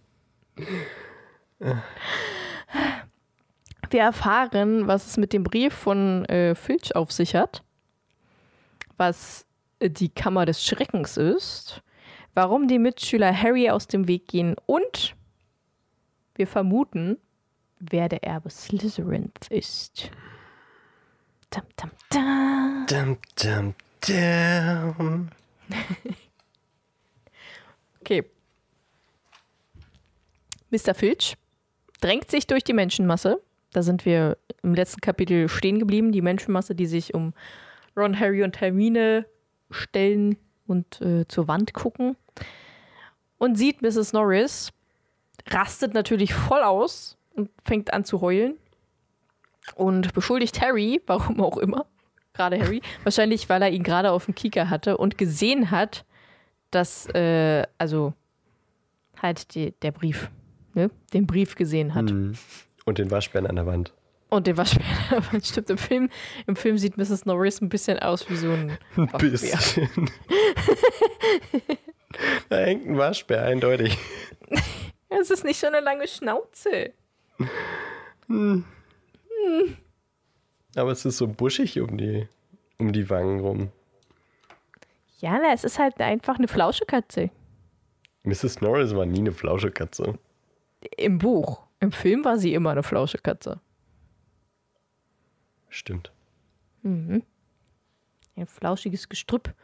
[3.91, 7.63] Wir erfahren, was es mit dem Brief von äh, Filch auf sich hat,
[8.97, 9.47] was
[9.81, 11.83] die Kammer des Schreckens ist,
[12.35, 15.15] warum die Mitschüler Harry aus dem Weg gehen und
[16.35, 17.19] wir vermuten,
[17.79, 20.11] wer der Erbe Slytherins ist.
[21.51, 22.87] Dum, dum, dum.
[22.89, 23.75] Dum, dum,
[24.07, 25.29] dum.
[28.01, 28.25] Okay.
[30.71, 30.95] Mr.
[30.95, 31.37] Filch
[32.01, 33.43] drängt sich durch die Menschenmasse.
[33.73, 36.13] Da sind wir im letzten Kapitel stehen geblieben.
[36.13, 37.35] Die Menschenmasse, die sich um
[37.97, 39.27] Ron, Harry und Hermine
[39.73, 40.37] stellen
[40.69, 42.17] und äh, zur Wand gucken.
[43.39, 44.13] Und sieht Mrs.
[44.13, 44.73] Norris,
[45.49, 48.57] rastet natürlich voll aus und fängt an zu heulen.
[49.75, 51.87] Und beschuldigt Harry, warum auch immer,
[52.35, 56.05] gerade Harry, wahrscheinlich, weil er ihn gerade auf dem Kieker hatte und gesehen hat,
[56.71, 58.15] dass, äh, also
[59.21, 60.31] halt die, der Brief,
[60.75, 60.91] ne?
[61.13, 62.11] den Brief gesehen hat.
[62.11, 62.35] Mhm.
[62.85, 63.93] Und den Waschbären an der Wand.
[64.29, 66.11] Und den Waschbär, aber stimmt, im Film,
[66.47, 67.27] im Film sieht Mrs.
[67.27, 70.11] Norris ein bisschen aus wie so ein Ein bisschen.
[72.49, 73.97] da hängt ein Waschbär, eindeutig.
[75.09, 76.93] Es ist nicht so eine lange Schnauze.
[80.77, 82.29] Aber es ist so buschig um die,
[82.79, 83.73] um die Wangen rum.
[85.19, 87.31] Ja, na, es ist halt einfach eine Flauschekatze.
[88.25, 88.61] Mrs.
[88.61, 90.19] Norris war nie eine Flauschekatze.
[90.97, 91.63] Im Buch.
[91.81, 93.61] Im Film war sie immer eine Flauschekatze.
[95.69, 96.13] Stimmt.
[98.37, 99.55] Ein flauschiges Gestrüpp.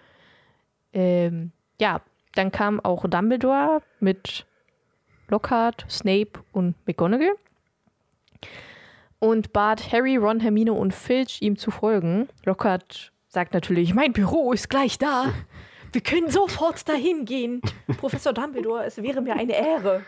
[0.92, 2.00] Ähm, ja,
[2.34, 4.46] dann kam auch Dumbledore mit
[5.28, 7.36] Lockhart, Snape und McGonagall
[9.18, 12.28] und bat Harry, Ron, Hermine und Filch ihm zu folgen.
[12.44, 15.32] Lockhart sagt natürlich, mein Büro ist gleich da.
[15.92, 17.60] Wir können sofort dahin gehen.
[17.98, 20.02] Professor Dumbledore, es wäre mir eine Ehre.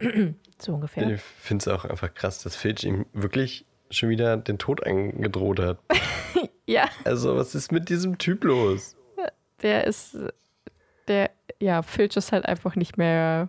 [0.58, 1.08] so ungefähr.
[1.10, 5.60] Ich finde es auch einfach krass, dass Filch ihm wirklich schon wieder den Tod angedroht
[5.60, 5.78] hat.
[6.66, 8.94] Ja, Also, was ist mit diesem Typ los?
[9.62, 10.18] der ist,
[11.08, 13.48] der, ja, Filch ist halt einfach nicht mehr,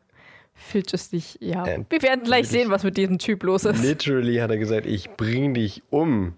[0.59, 1.65] Filch ist nicht, ja.
[1.65, 3.81] Äh, Wir werden gleich sehen, was mit diesem Typ los ist.
[3.81, 6.33] Literally hat er gesagt, ich bring dich um.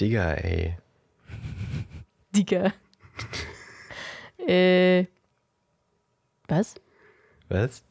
[0.00, 0.76] Digga, ey.
[2.34, 2.72] Digga.
[4.46, 5.06] äh,
[6.48, 6.74] was?
[7.48, 7.84] Was?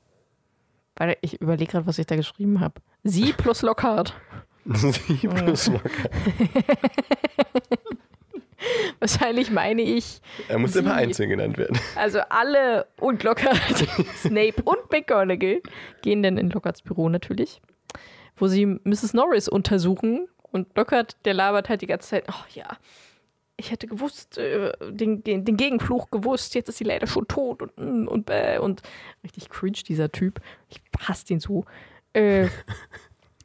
[0.96, 2.82] Warte, ich überlege gerade, was ich da geschrieben habe.
[3.04, 4.16] Sie plus Lockhart.
[4.66, 6.10] Sie plus locker.
[9.00, 10.80] Wahrscheinlich meine ich, Er muss Sie.
[10.80, 11.80] immer einzeln genannt werden.
[11.96, 13.58] also alle und Lockhart,
[14.18, 15.62] Snape und McGonagall
[16.02, 17.62] gehen dann in Lockharts Büro natürlich,
[18.38, 19.14] wo sie Mrs.
[19.14, 22.78] Norris untersuchen und Lockhart, der labert halt die ganze Zeit, oh ja,
[23.58, 27.62] ich hätte gewusst, äh, den, den, den Gegenfluch gewusst, jetzt ist sie leider schon tot
[27.62, 28.82] und mm, und bäh und
[29.24, 30.42] richtig cringe dieser Typ.
[30.70, 31.66] Ich hasse den so.
[32.14, 32.48] Äh,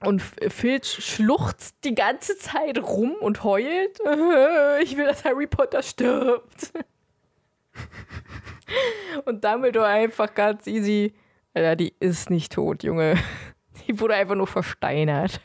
[0.04, 3.98] und Filch schluchzt die ganze Zeit rum und heult.
[4.82, 6.72] Ich will, dass Harry Potter stirbt.
[9.24, 11.14] Und Dumbledore einfach ganz easy.
[11.54, 13.16] Alter, die ist nicht tot, Junge.
[13.86, 15.40] Die wurde einfach nur versteinert.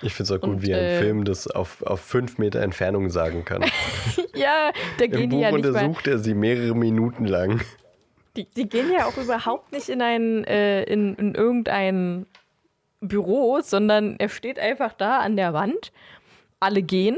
[0.00, 2.38] Ich finde es auch gut, Und, wie er äh, im Film das auf, auf fünf
[2.38, 3.64] Meter Entfernung sagen kann.
[4.34, 5.68] Ja, da Im gehen die Buch ja nicht mal.
[5.68, 7.60] untersucht er sie mehrere Minuten lang.
[8.36, 12.26] Die, die gehen ja auch überhaupt nicht in ein, äh, in, in irgendein
[13.00, 15.92] Büro, sondern er steht einfach da an der Wand.
[16.60, 17.16] Alle gehen.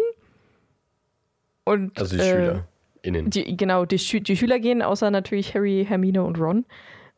[1.64, 2.68] Und, Also die äh, Schüler.
[3.02, 3.30] Innen.
[3.30, 6.64] Die, genau, die, Schü die Schüler gehen, außer natürlich Harry, Hermine und Ron.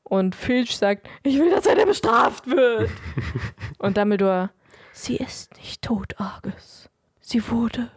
[0.03, 2.91] Und Filch sagt, ich will, dass er bestraft wird.
[3.79, 4.51] und Dumbledore,
[4.93, 6.91] sie ist nicht tot, Argus.
[7.21, 7.91] Sie wurde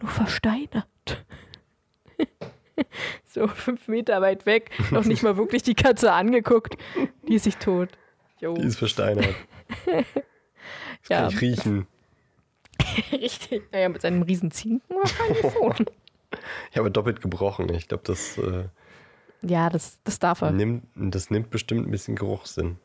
[0.00, 0.86] nur versteinert.
[3.26, 6.76] so fünf Meter weit weg, noch nicht mal wirklich die Katze angeguckt.
[7.28, 7.90] Die ist nicht tot.
[8.40, 8.54] Jo.
[8.54, 9.34] Die ist versteinert.
[9.68, 10.04] Das
[11.08, 11.20] Ja.
[11.22, 11.86] kann ich riechen.
[13.12, 13.70] Richtig.
[13.72, 15.86] Naja, mit seinem riesen Zinken wahrscheinlich schon.
[16.70, 17.68] Ich habe doppelt gebrochen.
[17.74, 18.64] Ich glaube, das, äh,
[19.42, 20.50] Ja, das, das darf er.
[20.52, 22.78] nimmt, das nimmt bestimmt ein bisschen Geruchssinn.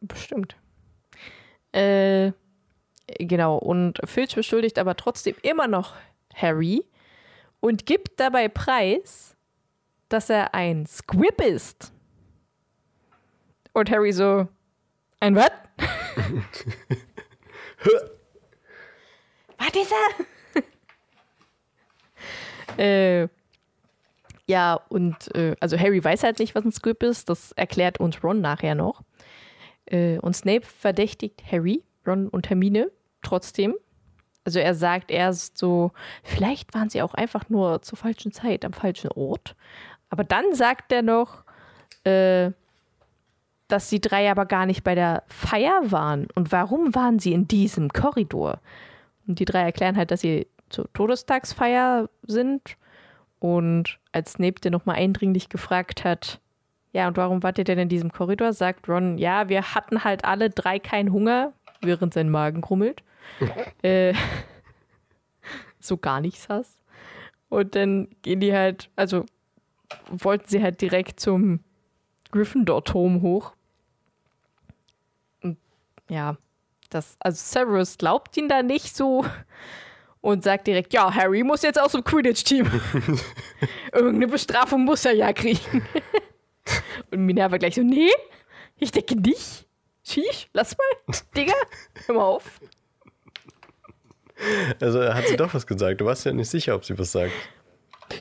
[0.00, 0.56] Bestimmt.
[1.72, 2.32] Äh,
[3.18, 3.56] genau.
[3.58, 5.94] Und Filch beschuldigt aber trotzdem immer noch
[6.34, 6.84] Harry
[7.60, 9.36] und gibt dabei preis,
[10.08, 11.92] dass er ein Squib ist.
[13.72, 14.48] Und Harry so,
[15.26, 15.50] ein was?
[19.58, 19.92] was ist
[22.76, 22.78] er?
[23.24, 23.28] äh,
[24.46, 27.28] ja, und äh, also Harry weiß halt nicht, was ein Squib ist.
[27.28, 29.02] Das erklärt uns Ron nachher noch.
[29.86, 33.74] Äh, und Snape verdächtigt Harry, Ron und Hermine trotzdem.
[34.44, 35.90] Also er sagt erst so,
[36.22, 39.56] vielleicht waren sie auch einfach nur zur falschen Zeit am falschen Ort.
[40.08, 41.42] Aber dann sagt er noch,
[42.04, 42.52] äh,
[43.68, 46.28] dass die drei aber gar nicht bei der Feier waren.
[46.34, 48.60] Und warum waren sie in diesem Korridor?
[49.26, 52.76] Und die drei erklären halt, dass sie zur Todestagsfeier sind.
[53.38, 56.40] Und als Snape den nochmal eindringlich gefragt hat,
[56.92, 58.54] ja, und warum wart ihr denn in diesem Korridor?
[58.54, 61.52] Sagt Ron, ja, wir hatten halt alle drei keinen Hunger,
[61.82, 63.02] während sein Magen krummelt.
[63.82, 64.14] äh,
[65.78, 66.78] so gar nichts hast.
[67.48, 69.26] Und dann gehen die halt, also
[70.10, 71.60] wollten sie halt direkt zum
[72.32, 73.52] Gryffindor-Turm hoch.
[76.08, 76.36] Ja,
[76.90, 79.24] das, also Severus glaubt ihn da nicht so
[80.20, 82.66] und sagt direkt, ja, Harry muss jetzt aus dem Quidditch-Team.
[83.92, 85.86] Irgendeine Bestrafung muss er ja kriegen.
[87.10, 88.10] und Minerva gleich so, nee,
[88.78, 89.66] ich denke nicht.
[90.04, 91.14] Schieß, lass mal.
[91.36, 91.54] Digga,
[92.06, 92.60] hör mal auf.
[94.80, 96.00] Also hat sie doch was gesagt.
[96.00, 97.32] Du warst ja nicht sicher, ob sie was sagt.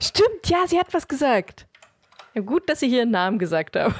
[0.01, 1.67] Stimmt, ja, sie hat was gesagt.
[2.33, 3.93] Ja, gut, dass ich ihren Namen gesagt habe.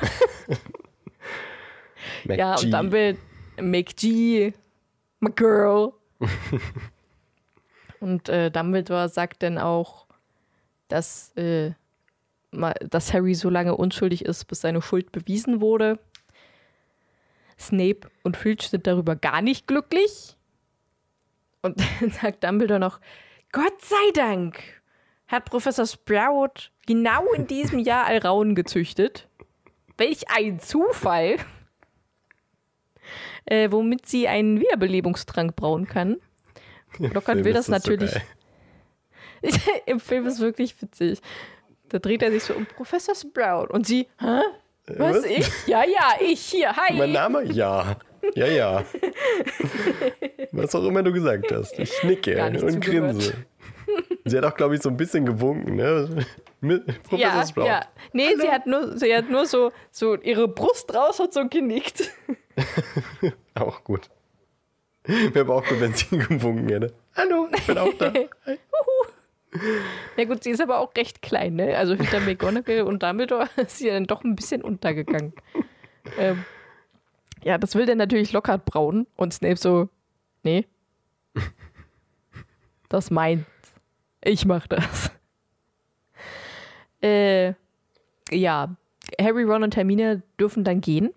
[2.26, 3.18] ja, und dann will
[3.58, 4.54] McG,
[5.20, 5.94] my girl.
[8.00, 10.06] und äh, Dumbledore sagt dann auch,
[10.88, 11.72] dass, äh,
[12.52, 16.00] dass Harry so lange unschuldig ist, bis seine Schuld bewiesen wurde.
[17.60, 20.36] Snape und Filch sind darüber gar nicht glücklich.
[21.62, 23.00] Und dann sagt Dumbledore noch,
[23.52, 24.60] Gott sei Dank
[25.28, 29.28] hat Professor Sprout genau in diesem Jahr Alraun gezüchtet.
[29.98, 31.38] Welch ein Zufall!
[33.46, 36.18] Äh, womit sie einen Wiederbelebungstrank brauen kann.
[36.98, 38.12] Lockhart will das, das natürlich.
[38.12, 38.20] So
[39.86, 41.20] Im Film ist wirklich witzig.
[41.90, 44.40] Da dreht er sich so um Professor Sprout und sie, hä?
[44.88, 45.26] Was, Was?
[45.26, 45.48] ich?
[45.68, 46.96] Ja, ja, ich hier, hi.
[46.96, 47.44] Mein Name?
[47.44, 47.98] Ja.
[48.34, 48.84] Ja, ja.
[50.52, 51.78] Was auch immer du gesagt hast.
[51.78, 53.34] Ich nicke und grinse.
[54.26, 56.26] Sie hat auch, glaube ich, so ein bisschen gewunken, ne?
[56.62, 57.66] Mit Professor ja, Sprout.
[57.66, 57.86] Ja.
[58.12, 62.12] Nee, sie hat nur, sie hat nur so, so ihre Brust raus hat so genickt.
[63.56, 64.10] auch gut.
[65.04, 66.94] Wäre aber auch gut, wenn sie gewunken hätte.
[67.16, 68.12] Hallo, ich bin auch da.
[70.18, 71.78] Ja gut, sie ist aber auch recht klein, ne?
[71.78, 75.34] Also hinter McGonagall und Dumbledore ist sie dann doch ein bisschen untergegangen.
[76.18, 76.44] ähm,
[77.44, 79.88] ja, das will der natürlich Lockhart brauen und Snape so,
[80.44, 80.66] nee.
[82.90, 83.46] Das meint.
[84.26, 85.12] Ich mach das.
[87.02, 87.54] Äh,
[88.32, 88.76] ja,
[89.22, 91.12] Harry, Ron und Hermine dürfen dann gehen,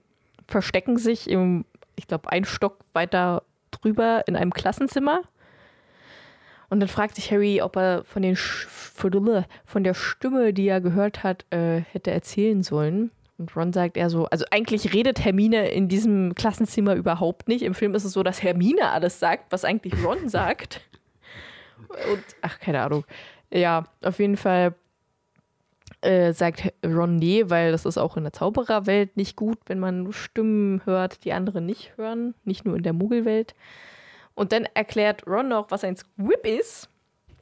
[0.47, 1.64] verstecken sich im,
[1.97, 5.23] ich glaube, ein Stock weiter drüber in einem Klassenzimmer.
[6.68, 11.23] Und dann fragt sich Harry, ob er von, den von der Stimme, die er gehört
[11.23, 13.11] hat, äh, hätte erzählen sollen.
[13.38, 17.62] Und Ron sagt er so, also eigentlich redet Hermine in diesem Klassenzimmer überhaupt nicht.
[17.62, 20.83] Im Film ist es so, dass Hermine alles sagt, was eigentlich Ron sagt.
[21.88, 23.05] Und, ach, keine Ahnung.
[23.51, 24.74] Ja, auf jeden Fall
[26.01, 30.12] äh, sagt Ron nee, weil das ist auch in der Zaubererwelt nicht gut, wenn man
[30.12, 32.35] Stimmen hört, die andere nicht hören.
[32.44, 33.55] Nicht nur in der Muggelwelt.
[34.35, 36.88] Und dann erklärt Ron noch, was ein Squib ist.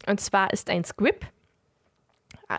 [0.07, 1.27] Und zwar ist ein Squib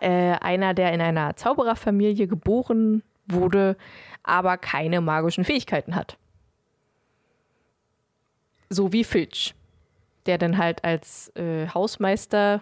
[0.01, 3.77] äh, einer, der in einer Zaubererfamilie geboren wurde,
[4.23, 6.17] aber keine magischen Fähigkeiten hat.
[8.69, 9.55] So wie Filch,
[10.27, 12.61] der dann halt als äh, Hausmeister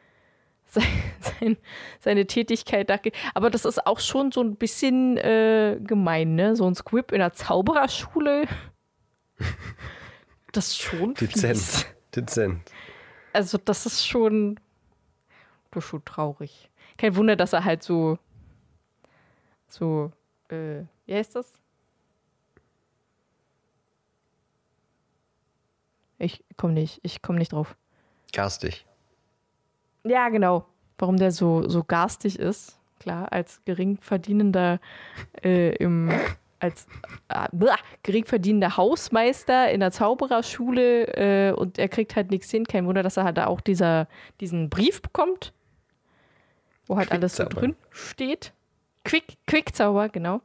[0.64, 0.86] sein,
[1.20, 1.56] sein,
[1.98, 2.98] seine Tätigkeit da.
[3.34, 6.54] Aber das ist auch schon so ein bisschen äh, gemein, ne?
[6.54, 8.46] So ein Squib in der Zaubererschule.
[10.52, 11.58] Das ist schon Dezent.
[11.58, 11.86] Fies.
[12.12, 12.72] Dezent.
[13.32, 14.58] Also, das ist schon.
[15.70, 16.68] Das ist schon traurig.
[16.98, 18.18] Kein Wunder, dass er halt so.
[19.68, 20.10] So.
[20.48, 21.59] Äh, wie heißt das?
[26.20, 27.76] Ich komme nicht, ich komme nicht drauf.
[28.32, 28.84] Garstig.
[30.04, 30.66] Ja, genau.
[30.98, 32.78] Warum der so, so garstig ist.
[32.98, 34.80] Klar, als geringverdienender
[35.42, 36.10] äh, im
[36.58, 36.86] als
[37.28, 37.48] äh,
[38.02, 41.06] geringverdienender Hausmeister in der Zaubererschule
[41.48, 42.66] äh, und er kriegt halt nichts hin.
[42.66, 44.06] Kein Wunder, dass er halt da auch dieser,
[44.40, 45.54] diesen Brief bekommt,
[46.86, 48.52] wo halt alles so drin steht.
[49.04, 50.42] Quick, Quickzauber, genau.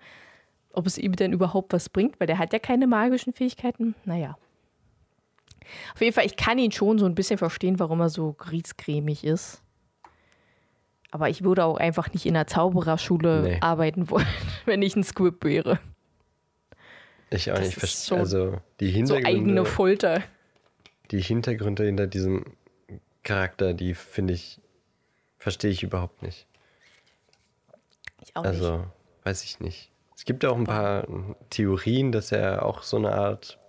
[0.71, 3.95] Ob es ihm denn überhaupt was bringt, weil der hat ja keine magischen Fähigkeiten.
[4.05, 4.37] Naja.
[5.93, 9.23] Auf jeden Fall, ich kann ihn schon so ein bisschen verstehen, warum er so griesgrämig
[9.23, 9.61] ist.
[11.11, 13.57] Aber ich würde auch einfach nicht in der Zaubererschule nee.
[13.61, 14.27] arbeiten wollen,
[14.65, 15.79] wenn ich ein Squib wäre.
[17.29, 18.17] Ich auch das nicht verstehe.
[18.17, 19.29] Also die Hintergründe.
[19.29, 20.23] So eigene Folter.
[21.11, 22.45] Die Hintergründe hinter diesem
[23.23, 24.59] Charakter, die finde ich,
[25.37, 26.47] verstehe ich überhaupt nicht.
[28.21, 28.87] Ich auch also, nicht.
[29.23, 29.91] weiß ich nicht.
[30.15, 31.07] Es gibt auch ein paar
[31.49, 33.59] Theorien, dass er auch so eine Art,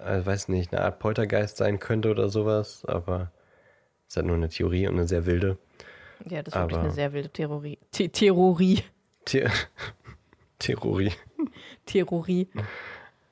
[0.00, 3.32] äh, weiß nicht, eine Art Poltergeist sein könnte oder sowas, aber
[4.06, 5.58] es ist halt nur eine Theorie und eine sehr wilde.
[6.28, 7.78] Ja, das ist wirklich eine sehr wilde Theorie.
[7.92, 8.82] The Theorie.
[9.28, 9.44] The
[10.58, 11.12] Theorie.
[11.86, 12.48] Theorie.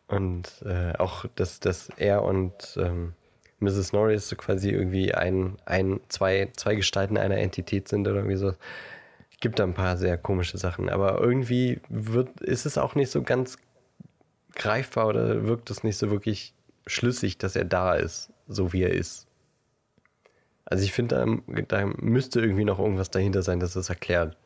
[0.09, 3.15] Und äh, auch, dass, dass er und ähm,
[3.61, 3.93] Mrs.
[3.93, 8.53] Norris so quasi irgendwie ein, ein, zwei, zwei Gestalten einer Entität sind oder irgendwie so.
[9.41, 10.89] Gibt da ein paar sehr komische Sachen.
[10.89, 13.59] Aber irgendwie wird, ist es auch nicht so ganz
[14.55, 16.55] greifbar oder wirkt es nicht so wirklich
[16.87, 19.27] schlüssig, dass er da ist, so wie er ist.
[20.65, 24.37] Also ich finde, da, da müsste irgendwie noch irgendwas dahinter sein, das es erklärt.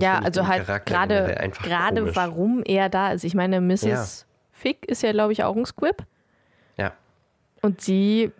[0.00, 3.24] ja, also halt gerade gerade warum er da ist.
[3.24, 3.82] Ich meine, Mrs.
[3.82, 4.06] Ja.
[4.52, 6.04] Fick ist ja, glaube ich, auch ein Squib.
[6.76, 6.92] Ja.
[7.62, 8.32] Und sie,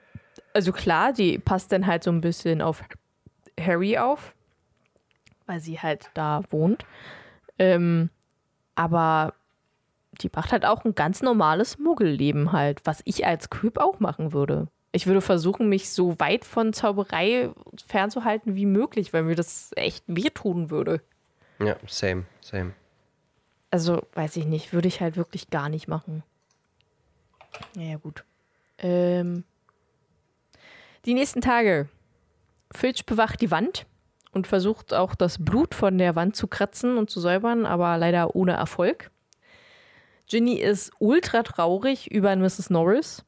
[0.55, 2.83] also klar, die passt dann halt so ein bisschen auf
[3.61, 4.35] Harry auf,
[5.47, 6.85] weil sie halt da wohnt.
[7.59, 8.11] Ähm,
[8.75, 9.35] aber
[10.23, 14.33] die macht halt auch ein ganz normales Muggelleben halt, was ich als Squib auch machen
[14.33, 14.69] würde.
[14.93, 17.51] Ich würde versuchen, mich so weit von Zauberei
[17.87, 21.03] fernzuhalten wie möglich, weil mir das echt wehtun würde.
[21.59, 22.73] Ja, same, same.
[23.71, 26.23] Also, weiß ich nicht, würde ich halt wirklich gar nicht machen.
[27.75, 28.25] Naja, gut.
[28.79, 29.45] Ähm,
[31.05, 31.89] die nächsten Tage.
[32.73, 33.87] Filch bewacht die Wand
[34.33, 38.35] und versucht auch das Blut von der Wand zu kratzen und zu säubern, aber leider
[38.35, 39.11] ohne Erfolg.
[40.29, 42.71] Ginny ist ultra traurig über Mrs.
[42.71, 43.25] Norris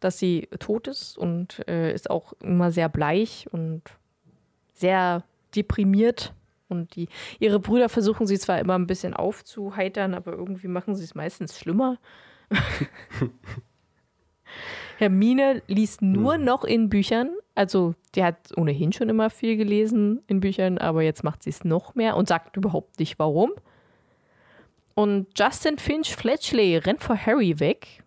[0.00, 3.82] dass sie tot ist und äh, ist auch immer sehr bleich und
[4.74, 6.34] sehr deprimiert.
[6.68, 7.08] Und die,
[7.38, 11.58] ihre Brüder versuchen sie zwar immer ein bisschen aufzuheitern, aber irgendwie machen sie es meistens
[11.58, 11.98] schlimmer.
[14.98, 16.44] Hermine liest nur hm.
[16.44, 17.30] noch in Büchern.
[17.54, 21.64] Also, die hat ohnehin schon immer viel gelesen in Büchern, aber jetzt macht sie es
[21.64, 23.52] noch mehr und sagt überhaupt nicht warum.
[24.96, 28.02] Und Justin Finch Fletchley rennt vor Harry weg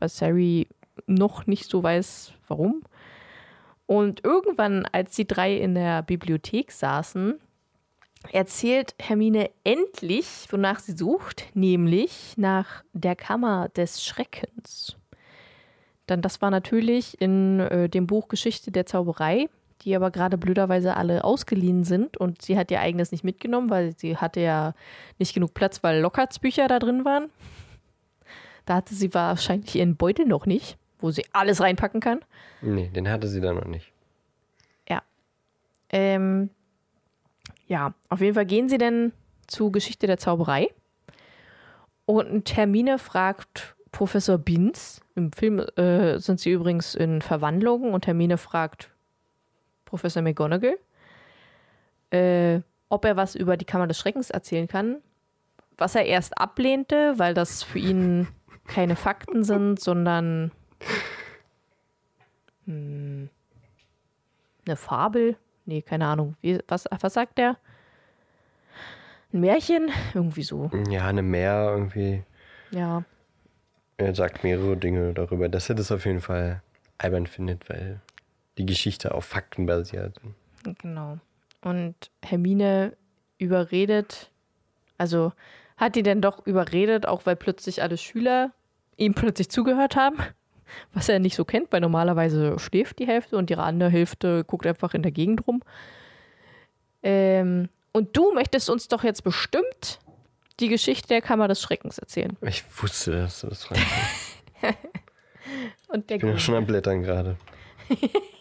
[0.00, 0.66] was Harry
[1.06, 2.82] noch nicht so weiß, warum.
[3.86, 7.38] Und irgendwann, als die drei in der Bibliothek saßen,
[8.32, 14.96] erzählt Hermine endlich, wonach sie sucht, nämlich nach der Kammer des Schreckens.
[16.06, 19.48] Dann das war natürlich in äh, dem Buch Geschichte der Zauberei,
[19.82, 23.96] die aber gerade blöderweise alle ausgeliehen sind und sie hat ihr eigenes nicht mitgenommen, weil
[23.96, 24.74] sie hatte ja
[25.18, 27.30] nicht genug Platz, weil Lockerts Bücher da drin waren.
[28.66, 32.20] Da hatte sie wahrscheinlich ihren Beutel noch nicht, wo sie alles reinpacken kann.
[32.60, 33.92] Nee, den hatte sie da noch nicht.
[34.88, 35.02] Ja.
[35.88, 36.50] Ähm,
[37.66, 39.12] ja, auf jeden Fall gehen sie dann
[39.46, 40.68] zu Geschichte der Zauberei.
[42.04, 48.38] Und Hermine fragt Professor Binz, im Film äh, sind sie übrigens in Verwandlung, und Hermine
[48.38, 48.90] fragt
[49.90, 50.78] Professor McGonagall,
[52.10, 54.98] äh, ob er was über die Kammer des Schreckens erzählen kann.
[55.76, 58.28] Was er erst ablehnte, weil das für ihn
[58.66, 60.52] keine Fakten sind, sondern
[62.66, 63.28] hm,
[64.64, 65.36] eine Fabel.
[65.66, 66.36] Nee, keine Ahnung.
[66.40, 67.56] Wie, was, was sagt der?
[69.32, 69.90] Ein Märchen?
[70.14, 70.70] Irgendwie so.
[70.88, 72.22] Ja, eine Mär irgendwie.
[72.70, 73.04] Ja.
[73.96, 76.62] Er sagt mehrere Dinge darüber, dass er das auf jeden Fall
[76.98, 78.00] albern findet, weil
[78.60, 80.20] die Geschichte auf Fakten basiert.
[80.82, 81.18] Genau.
[81.62, 82.96] Und Hermine
[83.38, 84.30] überredet,
[84.98, 85.32] also
[85.78, 88.52] hat die denn doch überredet, auch weil plötzlich alle Schüler
[88.98, 90.18] ihm plötzlich zugehört haben,
[90.92, 94.66] was er nicht so kennt, weil normalerweise schläft die Hälfte und die andere Hälfte guckt
[94.66, 95.62] einfach in der Gegend rum.
[97.02, 100.00] Ähm, und du möchtest uns doch jetzt bestimmt
[100.60, 102.36] die Geschichte der Kammer des Schreckens erzählen.
[102.42, 103.82] Ich wusste, dass du das fragst.
[105.88, 107.36] und der ich bin ja schon am Blättern gerade.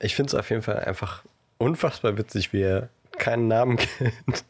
[0.00, 1.24] ich finde es auf jeden Fall einfach
[1.58, 2.88] unfassbar witzig, wie er
[3.18, 4.44] keinen Namen kennt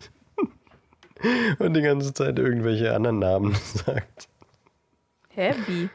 [1.58, 4.28] und die ganze Zeit irgendwelche anderen Namen sagt.
[5.28, 5.88] Hä, wie?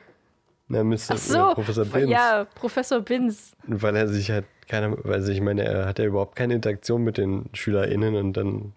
[0.70, 0.98] Na, Mr.
[1.10, 2.10] Ach so, Professor Binz.
[2.10, 3.54] Ja, Professor Binz.
[3.66, 7.18] Weil er sich halt keine, weil ich meine, er hat ja überhaupt keine Interaktion mit
[7.18, 8.74] den SchülerInnen und dann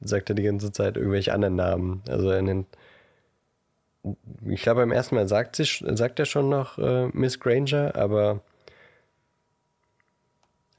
[0.00, 2.02] sagt er die ganze Zeit irgendwelche anderen Namen.
[2.08, 2.66] Also er nennt,
[4.46, 8.40] ich glaube beim ersten Mal sagt, sie, sagt er schon noch äh, Miss Granger, aber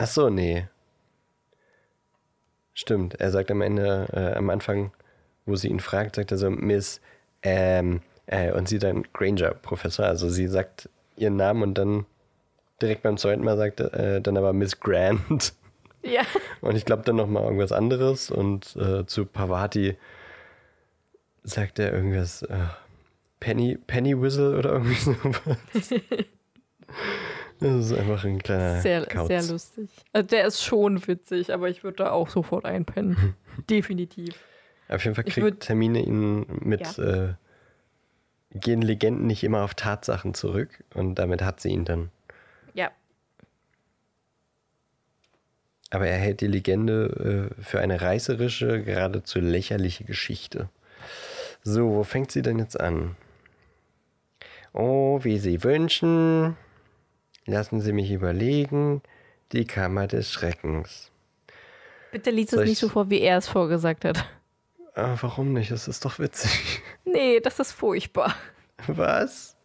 [0.01, 0.65] ach so, nee.
[2.73, 4.91] Stimmt, er sagt am Ende, äh, am Anfang,
[5.45, 7.01] wo sie ihn fragt, sagt er so, Miss,
[7.43, 10.05] ähm, äh, und sie dann Granger, Professor.
[10.05, 12.05] Also sie sagt ihren Namen und dann
[12.81, 15.53] direkt beim zweiten Mal sagt er äh, dann aber Miss Grant.
[16.03, 16.23] Ja.
[16.61, 19.97] Und ich glaube dann nochmal irgendwas anderes und äh, zu Pavati
[21.43, 22.57] sagt er irgendwas, äh,
[23.39, 25.93] Penny, Penny Whistle oder irgendwie sowas.
[27.61, 29.27] Das ist einfach ein kleiner Sehr, Kauz.
[29.27, 29.89] sehr lustig.
[30.13, 33.35] Also der ist schon witzig, aber ich würde da auch sofort einpennen.
[33.69, 34.35] Definitiv.
[34.89, 37.03] Auf jeden Fall kriegt würd, Termine ihn mit ja.
[37.03, 37.33] äh,
[38.53, 42.09] gehen Legenden nicht immer auf Tatsachen zurück und damit hat sie ihn dann.
[42.73, 42.91] Ja.
[45.91, 50.69] aber er hält die Legende äh, für eine reißerische, geradezu lächerliche Geschichte.
[51.63, 53.15] So, wo fängt sie denn jetzt an?
[54.73, 56.57] Oh, wie Sie wünschen.
[57.45, 59.01] Lassen Sie mich überlegen.
[59.51, 61.11] Die Kammer des Schreckens.
[62.11, 64.23] Bitte liest es nicht ich- so vor, wie er es vorgesagt hat.
[64.95, 65.71] Ah, warum nicht?
[65.71, 66.81] Das ist doch witzig.
[67.05, 68.35] Nee, das ist furchtbar.
[68.87, 69.57] Was?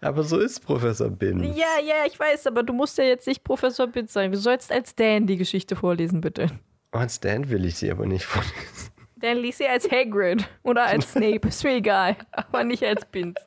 [0.00, 1.42] Aber so ist Professor Bin.
[1.54, 4.30] Ja, ja, ich weiß, aber du musst ja jetzt nicht Professor Bitt sein.
[4.32, 6.48] Du sollst als Dan die Geschichte vorlesen, bitte.
[6.92, 8.90] Oh, als Dan will ich sie aber nicht vorlesen.
[9.16, 12.16] Dan liest sie als Hagrid oder als Snape, ist mir egal.
[12.32, 13.38] Aber nicht als Bint.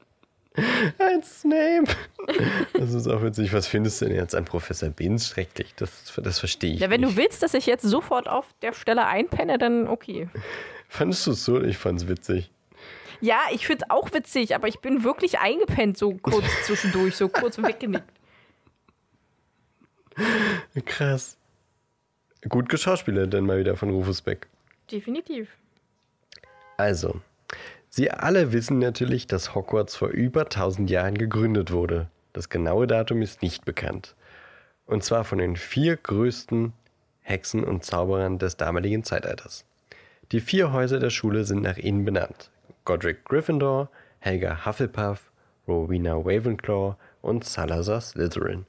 [0.97, 1.91] Als Snape.
[2.73, 3.53] Das ist auch witzig.
[3.53, 5.73] Was findest du denn jetzt an Professor Bin schrecklich?
[5.75, 7.13] Das, das verstehe ich Ja, wenn nicht.
[7.13, 10.29] du willst, dass ich jetzt sofort auf der Stelle einpenne, dann okay.
[10.87, 11.61] Fandest du es so?
[11.61, 12.49] Ich fand's witzig.
[13.21, 17.57] Ja, ich find's auch witzig, aber ich bin wirklich eingepennt, so kurz zwischendurch, so kurz
[17.61, 18.03] weggenickt.
[20.85, 21.37] Krass.
[22.47, 24.47] Gut geschauspielert dann mal wieder von Rufus Beck.
[24.91, 25.49] Definitiv.
[26.77, 27.19] Also,
[27.89, 32.07] Sie alle wissen natürlich, dass Hogwarts vor über 1000 Jahren gegründet wurde.
[32.33, 34.15] Das genaue Datum ist nicht bekannt.
[34.85, 36.73] Und zwar von den vier größten
[37.21, 39.65] Hexen und Zauberern des damaligen Zeitalters.
[40.31, 42.51] Die vier Häuser der Schule sind nach ihnen benannt.
[42.85, 45.31] Godric Gryffindor, Helga Hufflepuff,
[45.67, 48.65] Rowena Ravenclaw und Salazar Slytherin.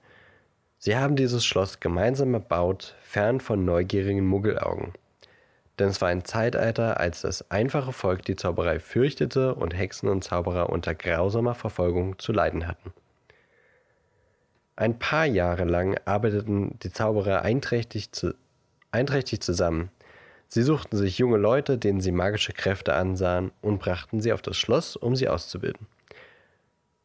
[0.78, 4.94] Sie haben dieses Schloss gemeinsam erbaut, fern von neugierigen Muggelaugen.
[5.80, 10.22] Denn es war ein Zeitalter, als das einfache Volk die Zauberei fürchtete und Hexen und
[10.22, 12.92] Zauberer unter grausamer Verfolgung zu leiden hatten.
[14.76, 18.34] Ein paar Jahre lang arbeiteten die Zauberer einträchtig, zu,
[18.90, 19.90] einträchtig zusammen.
[20.48, 24.58] Sie suchten sich junge Leute, denen sie magische Kräfte ansahen, und brachten sie auf das
[24.58, 25.86] Schloss, um sie auszubilden.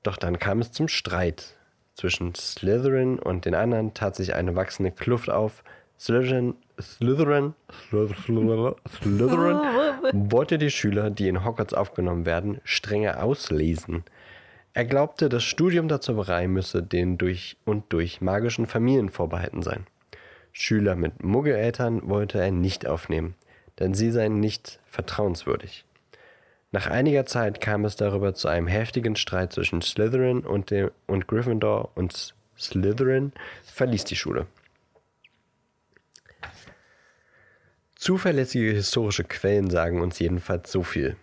[0.04, 1.56] Doch dann kam es zum Streit.
[1.94, 5.64] Zwischen Slytherin und den anderen tat sich eine wachsende Kluft auf.
[5.98, 7.54] Slytherin, Slytherin,
[7.90, 9.60] Slytherin, Slytherin
[10.32, 14.04] wollte die Schüler, die in Hogwarts aufgenommen werden, strenger auslesen.
[14.74, 19.88] Er glaubte, das Studium der Zauberei müsse den durch und durch magischen Familien vorbehalten sein.
[20.52, 23.36] Schüler mit Muggeleltern wollte er nicht aufnehmen,
[23.80, 25.86] denn sie seien nicht vertrauenswürdig.
[26.72, 31.26] Nach einiger Zeit kam es darüber zu einem heftigen Streit zwischen Slytherin und, dem, und
[31.28, 33.32] Gryffindor und Slytherin
[33.64, 34.48] verließ die Schule.
[38.06, 41.16] Zuverlässige historische Quellen sagen uns jedenfalls so viel.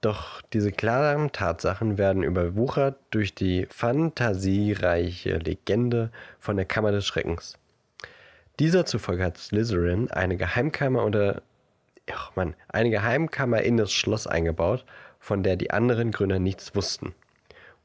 [0.00, 7.56] Doch diese klaren Tatsachen werden überwuchert durch die fantasiereiche Legende von der Kammer des Schreckens.
[8.58, 11.40] Dieser zufolge hat Slytherin eine Geheimkammer unter
[12.12, 14.84] ach Mann, eine Geheimkammer in das Schloss eingebaut,
[15.20, 17.14] von der die anderen Gründer nichts wussten.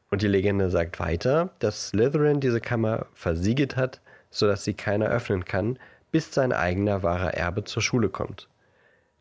[0.09, 4.01] Und die Legende sagt weiter, dass Slytherin diese Kammer versiegelt hat,
[4.32, 5.78] sodass sie keiner öffnen kann,
[6.12, 8.47] bis sein eigener wahrer Erbe zur Schule kommt.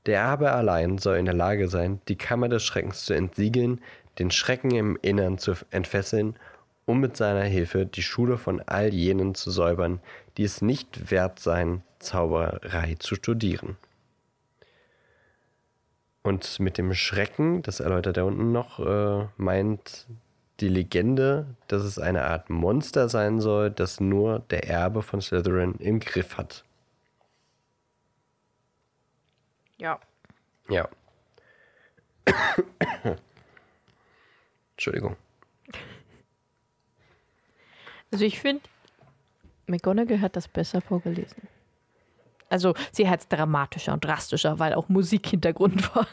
[0.06, 3.80] Der Erbe allein soll in der Lage sein, die Kammer des Schreckens zu entsiegeln,
[4.18, 6.36] den Schrecken im Innern zu entfesseln,
[6.86, 10.00] um mit seiner Hilfe die Schule von all jenen zu säubern,
[10.36, 13.76] die es nicht wert seien, Zauberei zu studieren.
[16.22, 20.06] Und mit dem Schrecken, das erläutert er unten noch, äh, meint
[20.60, 25.74] die Legende, dass es eine Art Monster sein soll, das nur der Erbe von Slytherin
[25.78, 26.64] im Griff hat.
[29.80, 29.98] Ja.
[30.68, 30.88] Ja.
[34.72, 35.16] Entschuldigung.
[38.12, 38.62] Also ich finde,
[39.66, 41.48] McGonagall hat das besser vorgelesen.
[42.50, 46.06] Also sie hat es dramatischer und drastischer, weil auch Musikhintergrund war.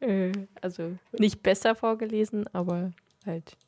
[0.00, 0.32] äh,
[0.62, 2.92] also nicht besser vorgelesen, aber
[3.26, 3.58] halt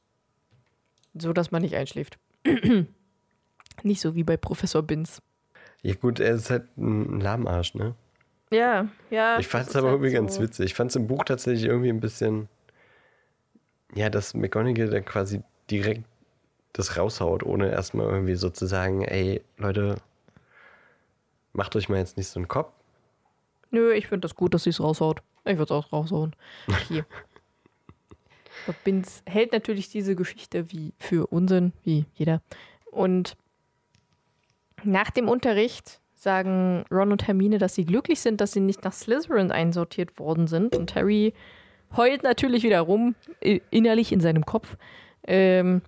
[1.14, 2.18] so, dass man nicht einschläft.
[3.82, 5.20] nicht so wie bei Professor Binz.
[5.82, 7.94] Ja gut, er ist halt ein Lahmarsch, ne?
[8.50, 9.38] Ja, ja.
[9.38, 10.42] Ich fand es aber halt irgendwie ganz so.
[10.42, 10.66] witzig.
[10.66, 12.48] Ich fand es im Buch tatsächlich irgendwie ein bisschen,
[13.94, 16.04] ja, dass McGonagall da quasi direkt
[16.72, 19.96] das raushaut, ohne erstmal irgendwie so zu sagen, ey, Leute,
[21.52, 22.72] macht euch mal jetzt nicht so einen Kopf.
[23.70, 25.22] Nö, ich finde das gut, dass sie es raushaut.
[25.44, 26.36] Ich würde es auch raushauen.
[26.68, 27.04] Okay.
[28.66, 32.42] Aber Binz hält natürlich diese Geschichte wie für Unsinn, wie jeder.
[32.90, 33.36] Und
[34.84, 38.92] nach dem Unterricht sagen Ron und Hermine, dass sie glücklich sind, dass sie nicht nach
[38.92, 40.76] Slytherin einsortiert worden sind.
[40.76, 41.34] Und Harry
[41.96, 43.14] heult natürlich wieder rum,
[43.70, 44.76] innerlich in seinem Kopf,
[45.26, 45.82] ähm,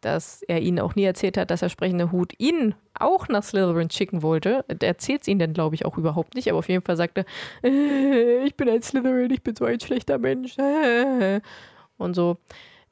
[0.00, 3.90] dass er ihnen auch nie erzählt hat, dass der sprechende Hut ihn auch nach Slytherin
[3.90, 4.64] schicken wollte.
[4.68, 7.18] Er erzählt es ihnen dann, glaube ich, auch überhaupt nicht, aber auf jeden Fall sagt
[7.18, 7.24] er,
[7.62, 10.58] äh, ich bin ein Slytherin, ich bin so ein schlechter Mensch.
[10.58, 11.40] Äh,
[11.96, 12.36] und so.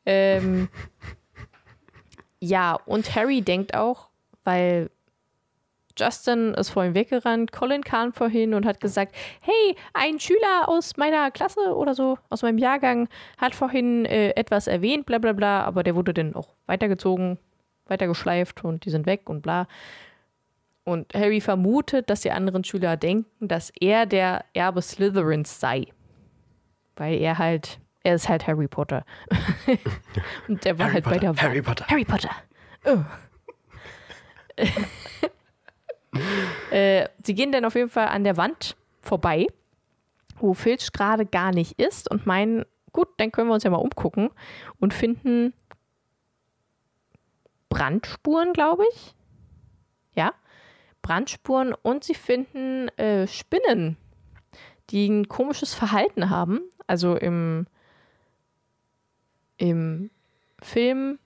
[0.07, 0.69] Ähm,
[2.45, 4.09] Ja, und Harry denkt auch,
[4.43, 4.91] weil
[5.97, 11.31] Justin ist vorhin weggerannt, Colin kam vorhin und hat gesagt, hey, ein Schüler aus meiner
[11.31, 15.83] Klasse oder so, aus meinem Jahrgang, hat vorhin äh, etwas erwähnt, bla bla bla, aber
[15.83, 17.39] der wurde dann auch weitergezogen,
[17.87, 19.67] weitergeschleift und die sind weg und bla.
[20.85, 25.87] Und Harry vermutet, dass die anderen Schüler denken, dass er der Erbe Slytherins sei.
[26.97, 29.05] Weil er halt, er ist halt Harry Potter.
[30.49, 31.87] und der war Harry halt Potter, bei der Harry Potter.
[31.87, 32.31] Harry Potter.
[32.85, 32.99] Oh.
[36.71, 39.47] äh, sie gehen dann auf jeden Fall an der Wand vorbei,
[40.37, 43.77] wo Filch gerade gar nicht ist und meinen, gut, dann können wir uns ja mal
[43.77, 44.31] umgucken
[44.81, 45.53] und finden
[47.69, 49.15] Brandspuren, glaube ich.
[50.15, 50.35] Ja,
[51.01, 53.97] Brandspuren und sie finden äh, Spinnen,
[54.91, 56.61] die ein komisches Verhalten haben.
[56.87, 57.67] Also im,
[59.57, 60.11] im
[60.61, 61.19] Film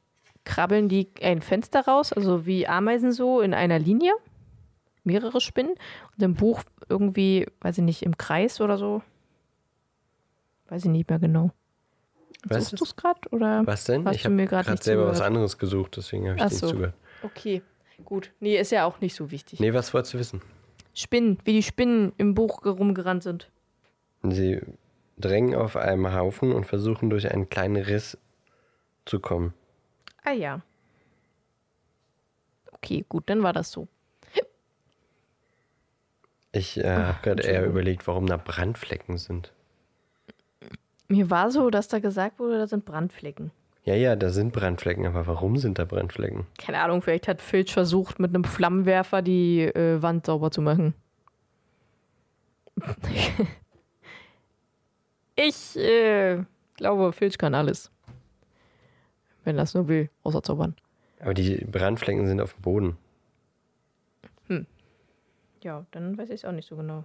[0.44, 4.12] krabbeln die ein Fenster raus, also wie Ameisen so in einer Linie.
[5.06, 5.72] Mehrere Spinnen.
[6.16, 9.02] Und im Buch irgendwie, weiß ich nicht, im Kreis oder so.
[10.68, 11.50] Weiß ich nicht mehr genau.
[12.44, 13.20] Was Suchst du es gerade?
[13.30, 14.06] Oder Was denn?
[14.08, 15.10] ich habe mir gerade selber zugehört?
[15.10, 16.68] was anderes gesucht, deswegen habe ich Ach nicht so.
[16.68, 16.94] zugehört.
[17.22, 17.62] Okay,
[18.04, 18.32] gut.
[18.40, 19.58] Nee, ist ja auch nicht so wichtig.
[19.58, 20.42] Nee, was wolltest du wissen?
[20.94, 23.50] Spinnen, wie die Spinnen im Buch rumgerannt sind.
[24.22, 24.60] Sie
[25.18, 28.18] drängen auf einem Haufen und versuchen durch einen kleinen Riss
[29.06, 29.54] zu kommen.
[30.24, 30.60] Ah ja.
[32.72, 33.88] Okay, gut, dann war das so.
[36.56, 39.52] Ich äh, habe gerade eher überlegt, warum da Brandflecken sind.
[41.08, 43.50] Mir war so, dass da gesagt wurde, da sind Brandflecken.
[43.84, 46.46] Ja, ja, da sind Brandflecken, aber warum sind da Brandflecken?
[46.58, 50.94] Keine Ahnung, vielleicht hat Filch versucht, mit einem Flammenwerfer die äh, Wand sauber zu machen.
[55.36, 56.42] ich äh,
[56.76, 57.90] glaube, Filch kann alles.
[59.44, 60.74] Wenn er es nur will, außer zaubern.
[61.20, 62.96] Aber die Brandflecken sind auf dem Boden.
[65.66, 67.04] Ja, dann weiß ich es auch nicht so genau.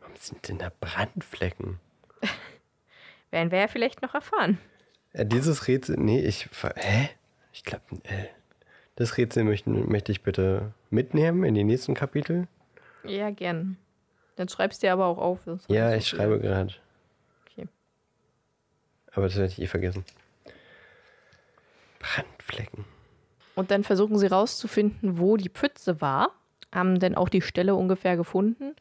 [0.00, 1.78] Warum sind denn da Brandflecken?
[3.30, 4.58] Werden wir ja vielleicht noch erfahren.
[5.12, 7.10] Äh, dieses Rätsel, nee, ich, hä?
[7.52, 8.26] Ich glaube, äh,
[8.96, 12.48] das Rätsel möchte, möchte ich bitte mitnehmen in die nächsten Kapitel.
[13.04, 13.76] Ja, gern.
[14.34, 15.46] Dann schreibst du dir aber auch auf.
[15.68, 16.18] Ja, ich viel.
[16.18, 16.74] schreibe gerade.
[17.46, 17.68] Okay.
[19.12, 20.04] Aber das werde ich eh vergessen.
[22.00, 22.84] Brandflecken.
[23.54, 26.34] Und dann versuchen sie rauszufinden, wo die Pfütze war,
[26.72, 28.74] haben dann auch die Stelle ungefähr gefunden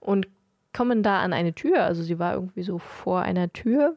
[0.00, 0.28] und
[0.72, 1.84] kommen da an eine Tür.
[1.84, 3.96] Also sie war irgendwie so vor einer Tür.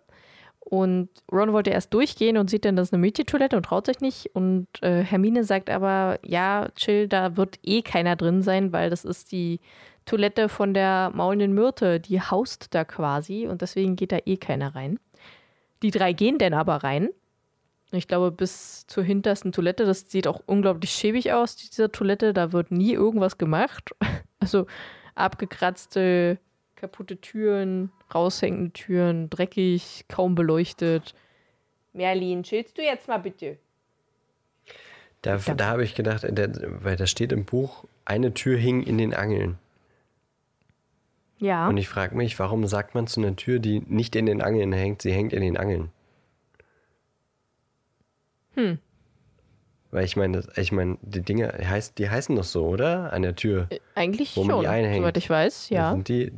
[0.59, 4.01] Und Ron wollte erst durchgehen und sieht dann, das ist eine Mädchentoilette und traut sich
[4.01, 4.35] nicht.
[4.35, 9.05] Und äh, Hermine sagt aber, ja, chill, da wird eh keiner drin sein, weil das
[9.05, 9.61] ist die
[10.05, 14.75] Toilette von der maulenden Myrte, die haust da quasi und deswegen geht da eh keiner
[14.75, 14.99] rein.
[15.83, 17.09] Die drei gehen dann aber rein
[17.91, 19.85] ich glaube, bis zur hintersten Toilette.
[19.85, 22.33] Das sieht auch unglaublich schäbig aus, diese Toilette.
[22.33, 23.95] Da wird nie irgendwas gemacht.
[24.39, 24.67] Also
[25.15, 26.37] abgekratzte,
[26.75, 31.15] kaputte Türen, raushängende Türen, dreckig, kaum beleuchtet.
[31.91, 33.57] Merlin, chillst du jetzt mal bitte?
[35.23, 36.51] Da, da habe ich gedacht, der,
[36.83, 39.57] weil da steht im Buch, eine Tür hing in den Angeln.
[41.39, 41.67] Ja.
[41.67, 44.71] Und ich frage mich, warum sagt man zu einer Tür, die nicht in den Angeln
[44.71, 45.91] hängt, sie hängt in den Angeln?
[48.57, 48.79] Hm.
[49.91, 53.13] Weil ich meine, ich meine, die Dinge heißt, die heißen doch so, oder?
[53.13, 53.69] An der Tür.
[53.95, 54.97] Eigentlich wo man schon, die einhängt.
[55.03, 55.91] soweit ich weiß, ja.
[55.91, 56.33] Sind die,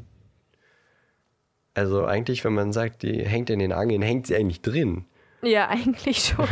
[1.74, 5.06] also eigentlich, wenn man sagt, die hängt in den Angeln, hängt sie eigentlich drin.
[5.42, 6.48] Ja, eigentlich schon.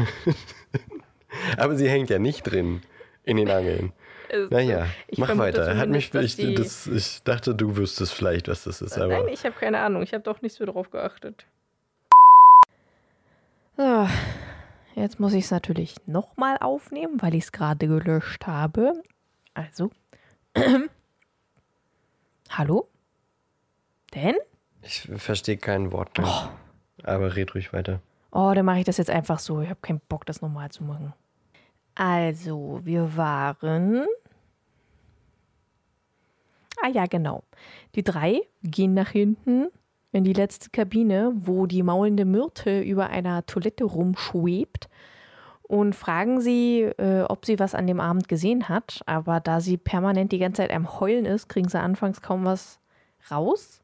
[1.58, 2.82] Aber sie hängt ja nicht drin
[3.24, 3.92] in den Angeln.
[4.30, 5.78] Es- Naja, ich mach weiter.
[5.78, 8.98] Hat mich, ich, das, ich dachte, du wüsstest vielleicht, was das ist.
[8.98, 10.02] Nein, ich habe keine Ahnung.
[10.04, 11.46] Ich habe doch nicht so drauf geachtet.
[13.78, 14.08] So,
[15.02, 18.94] jetzt muss ich es natürlich nochmal aufnehmen, weil ich es gerade gelöscht habe.
[19.54, 19.92] Also.
[22.50, 22.88] Hallo?
[24.14, 24.36] Denn?
[24.88, 26.50] ich verstehe kein Wort mehr.
[27.04, 28.02] Aber red ruhig weiter.
[28.32, 29.62] Oh, dann mache ich das jetzt einfach so.
[29.62, 31.14] Ich habe keinen Bock, das nochmal zu machen.
[31.96, 34.06] Also, wir waren.
[36.82, 37.44] Ah ja, genau.
[37.96, 39.70] Die drei gehen nach hinten
[40.12, 44.90] in die letzte Kabine, wo die maulende Myrte über einer Toilette rumschwebt
[45.64, 49.02] und fragen sie, äh, ob sie was an dem Abend gesehen hat.
[49.06, 52.80] Aber da sie permanent die ganze Zeit am Heulen ist, kriegen sie anfangs kaum was
[53.30, 53.82] raus.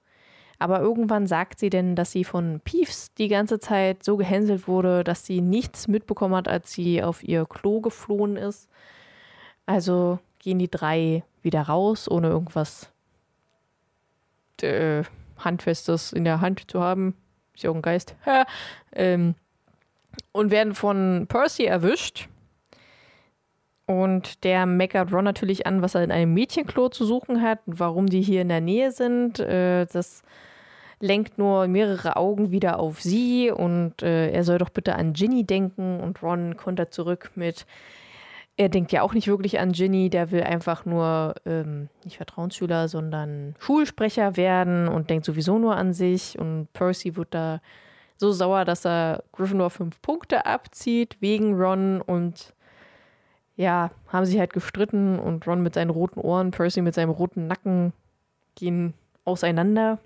[0.59, 5.03] Aber irgendwann sagt sie denn, dass sie von Peeves die ganze Zeit so gehänselt wurde,
[5.03, 8.69] dass sie nichts mitbekommen hat, als sie auf ihr Klo geflohen ist.
[9.65, 12.93] Also gehen die drei wieder raus, ohne irgendwas
[14.61, 15.03] äh,
[15.46, 17.16] Handfestes in der Hand zu haben.
[17.54, 18.16] Ist ja auch ein Geist.
[18.96, 19.34] Ähm,
[20.32, 22.28] und werden von Percy erwischt,
[23.86, 27.80] Und der meckert Ron natürlich an, was er in einem Mädchenklo zu suchen hat und
[27.80, 29.39] warum die hier in der Nähe sind.
[29.39, 30.24] Äh, das
[31.00, 35.44] lenkt nur mehrere Augen wieder auf sie und äh, er soll doch bitte an Ginny
[35.44, 36.00] denken.
[36.00, 37.66] Und Ron kontert zurück mit,
[38.56, 42.88] er denkt ja auch nicht wirklich an Ginny, der will einfach nur ähm, nicht Vertrauensschüler,
[42.88, 46.38] sondern Schulsprecher werden und denkt sowieso nur an sich.
[46.38, 47.62] Und Percy wird da
[48.18, 52.54] so sauer, dass er Gryffindor fünf Punkte abzieht wegen Ron und
[53.56, 57.47] ja, haben sich halt gestritten und Ron mit seinen roten Ohren, Percy mit seinem roten
[57.47, 57.93] Nacken
[58.56, 58.93] gehen
[59.26, 59.99] auseinander.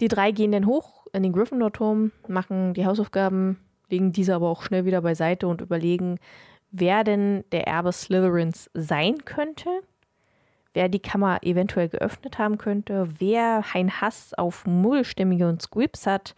[0.00, 3.58] Die drei gehen dann hoch in den Gryffindor-Turm, machen die Hausaufgaben,
[3.90, 6.18] legen diese aber auch schnell wieder beiseite und überlegen,
[6.70, 9.68] wer denn der Erbe Slytherins sein könnte,
[10.74, 16.34] wer die Kammer eventuell geöffnet haben könnte, wer ein Hass auf Muggelstämmige und Squibs hat.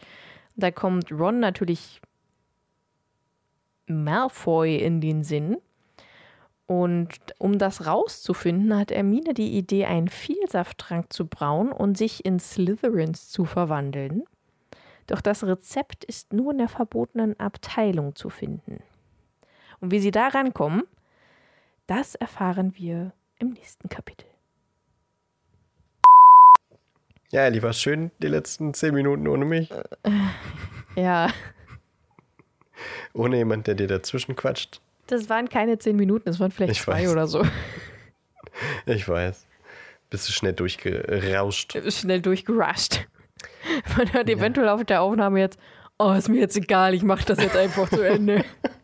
[0.57, 2.01] Da kommt Ron natürlich
[3.87, 5.59] Malfoy in den Sinn.
[6.67, 12.39] Und um das rauszufinden, hat Hermine die Idee, einen Vielsafttrank zu brauen und sich in
[12.39, 14.23] Slytherins zu verwandeln.
[15.07, 18.83] Doch das Rezept ist nur in der verbotenen Abteilung zu finden.
[19.83, 20.85] Und wie sie da rankommen,
[21.89, 24.27] das erfahren wir im nächsten Kapitel.
[27.33, 29.69] Ja, lieber schön die letzten zehn Minuten ohne mich.
[30.95, 31.31] Ja,
[33.15, 34.83] Ohne jemand, der dir dazwischen quatscht.
[35.07, 37.11] das waren keine zehn Minuten, das waren vielleicht Ich zwei weiß.
[37.13, 37.43] oder so.
[38.85, 39.47] Ich weiß.
[40.11, 41.79] Bist du schnell durchgerauscht.
[41.91, 43.07] Schnell durchgerusht.
[43.97, 45.59] Man hört eventuell auf der Aufnahme jetzt,
[45.99, 48.45] oh, ist mir jetzt egal, ich mache das jetzt einfach zu Ende.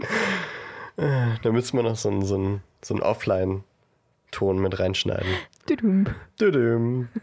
[0.96, 5.32] Da müsste man noch so einen, so einen, so einen Offline-Ton mit reinschneiden.
[5.66, 6.06] Tudum.
[6.40, 7.08] Düdüm.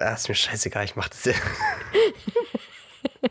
[0.00, 1.32] Ah, ist mir scheißegal, ich mach das ja.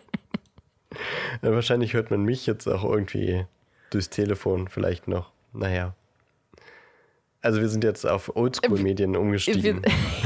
[1.42, 1.52] ja.
[1.54, 3.46] Wahrscheinlich hört man mich jetzt auch irgendwie
[3.90, 5.32] durchs Telefon vielleicht noch.
[5.54, 5.96] Naja.
[7.42, 9.82] Also wir sind jetzt auf Oldschool-Medien Wir, umgestiegen.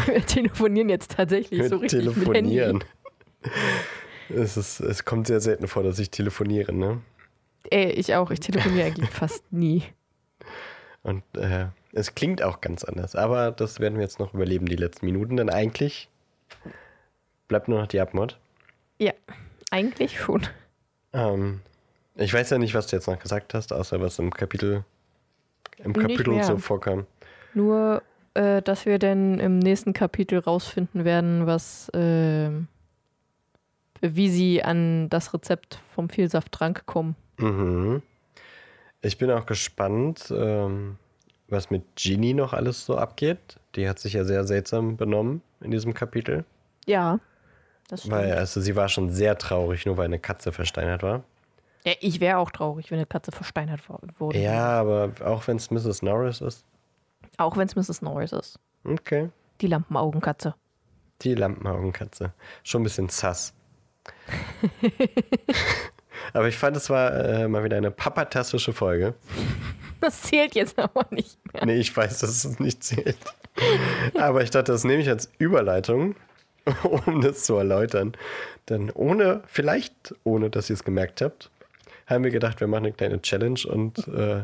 [0.07, 2.55] wir telefonieren jetzt tatsächlich so Mit richtig mit Handy.
[2.55, 2.83] telefonieren.
[4.29, 7.01] Es, ist, es kommt sehr selten vor, dass ich telefoniere, ne?
[7.69, 9.83] Ey, ich auch, ich telefoniere eigentlich fast nie.
[11.03, 13.15] Und äh, es klingt auch ganz anders.
[13.15, 15.37] Aber das werden wir jetzt noch überleben, die letzten Minuten.
[15.37, 16.09] Denn eigentlich
[17.47, 18.37] bleibt nur noch die Abmod.
[18.99, 19.13] Ja,
[19.71, 20.47] eigentlich schon.
[21.13, 21.61] Ähm,
[22.15, 24.83] ich weiß ja nicht, was du jetzt noch gesagt hast, außer was im Kapitel,
[25.79, 26.43] im Nicht Kapitel mehr.
[26.43, 27.05] so vorkam.
[27.53, 28.03] Nur,
[28.33, 32.51] äh, dass wir dann im nächsten Kapitel rausfinden werden, was, äh,
[34.01, 37.15] wie sie an das Rezept vom Vielsafttrank kommen.
[37.37, 38.01] Mhm.
[39.01, 40.97] Ich bin auch gespannt, ähm,
[41.47, 43.59] was mit Ginny noch alles so abgeht.
[43.75, 46.45] Die hat sich ja sehr seltsam benommen in diesem Kapitel.
[46.85, 47.19] Ja,
[47.87, 48.15] das stimmt.
[48.15, 51.23] Weil, also sie war schon sehr traurig, nur weil eine Katze versteinert war.
[51.85, 54.37] ja, ich wäre auch traurig, wenn eine Katze versteinert wurde.
[54.39, 56.01] Ja, aber auch wenn es Mrs.
[56.03, 56.63] Norris ist.
[57.37, 58.01] Auch wenn es Mrs.
[58.01, 58.59] Norris ist.
[58.83, 59.29] Okay.
[59.61, 60.55] Die Lampenaugenkatze.
[61.21, 62.33] Die Lampenaugenkatze.
[62.63, 63.53] Schon ein bisschen sass.
[66.33, 69.13] aber ich fand, es war äh, mal wieder eine papatastische Folge.
[69.99, 71.65] Das zählt jetzt aber nicht mehr.
[71.65, 73.17] Nee, ich weiß, dass es nicht zählt.
[74.15, 76.15] Aber ich dachte, das nehme ich als Überleitung,
[77.05, 78.13] um das zu erläutern.
[78.69, 81.51] Denn ohne, vielleicht ohne, dass ihr es gemerkt habt,
[82.07, 84.43] haben wir gedacht, wir machen eine kleine Challenge und äh,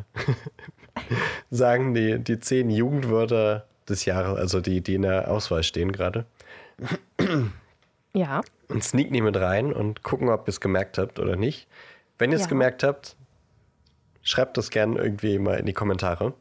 [1.49, 6.25] sagen die, die zehn Jugendwörter des Jahres, also die, die in der Auswahl stehen gerade,
[8.13, 11.67] Ja, und sneaken die mit rein und gucken, ob ihr es gemerkt habt oder nicht.
[12.17, 12.49] Wenn ihr es Ja.
[12.49, 13.15] gemerkt habt,
[14.21, 16.33] schreibt das gerne irgendwie mal in die Kommentare.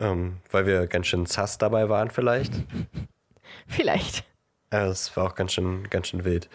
[0.00, 2.52] Ähm, weil wir ganz schön sass dabei waren vielleicht.
[3.66, 4.24] vielleicht.
[4.70, 6.48] Es war auch ganz schön, ganz schön wild.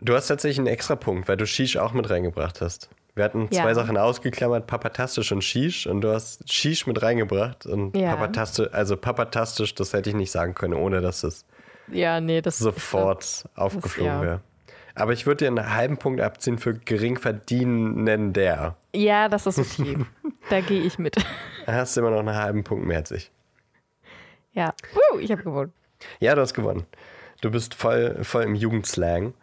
[0.00, 2.90] Du hast tatsächlich einen extra Punkt, weil du Shish auch mit reingebracht hast.
[3.14, 3.74] Wir hatten zwei Ja.
[3.74, 7.64] Sachen ausgeklammert, Papatastisch und Shish, und du hast Shish mit reingebracht.
[7.64, 8.10] Und Ja.
[8.14, 11.46] Papatastisch, also Papatastisch, das hätte ich nicht sagen können, ohne dass es
[11.88, 14.22] Ja, nee, das sofort aufgeflogen ja.
[14.22, 14.40] wäre.
[14.94, 18.76] Aber ich würde dir einen halben Punkt abziehen für geringverdienender.
[18.94, 19.98] Ja, das ist okay.
[20.50, 21.16] da gehe ich mit.
[21.66, 23.30] Da hast du immer noch einen halben Punkt mehr als ich.
[24.52, 24.72] Ja.
[25.12, 25.72] Uh, ich habe gewonnen.
[26.20, 26.86] Ja, du hast gewonnen.
[27.40, 29.34] Du bist voll, voll im Jugendslang.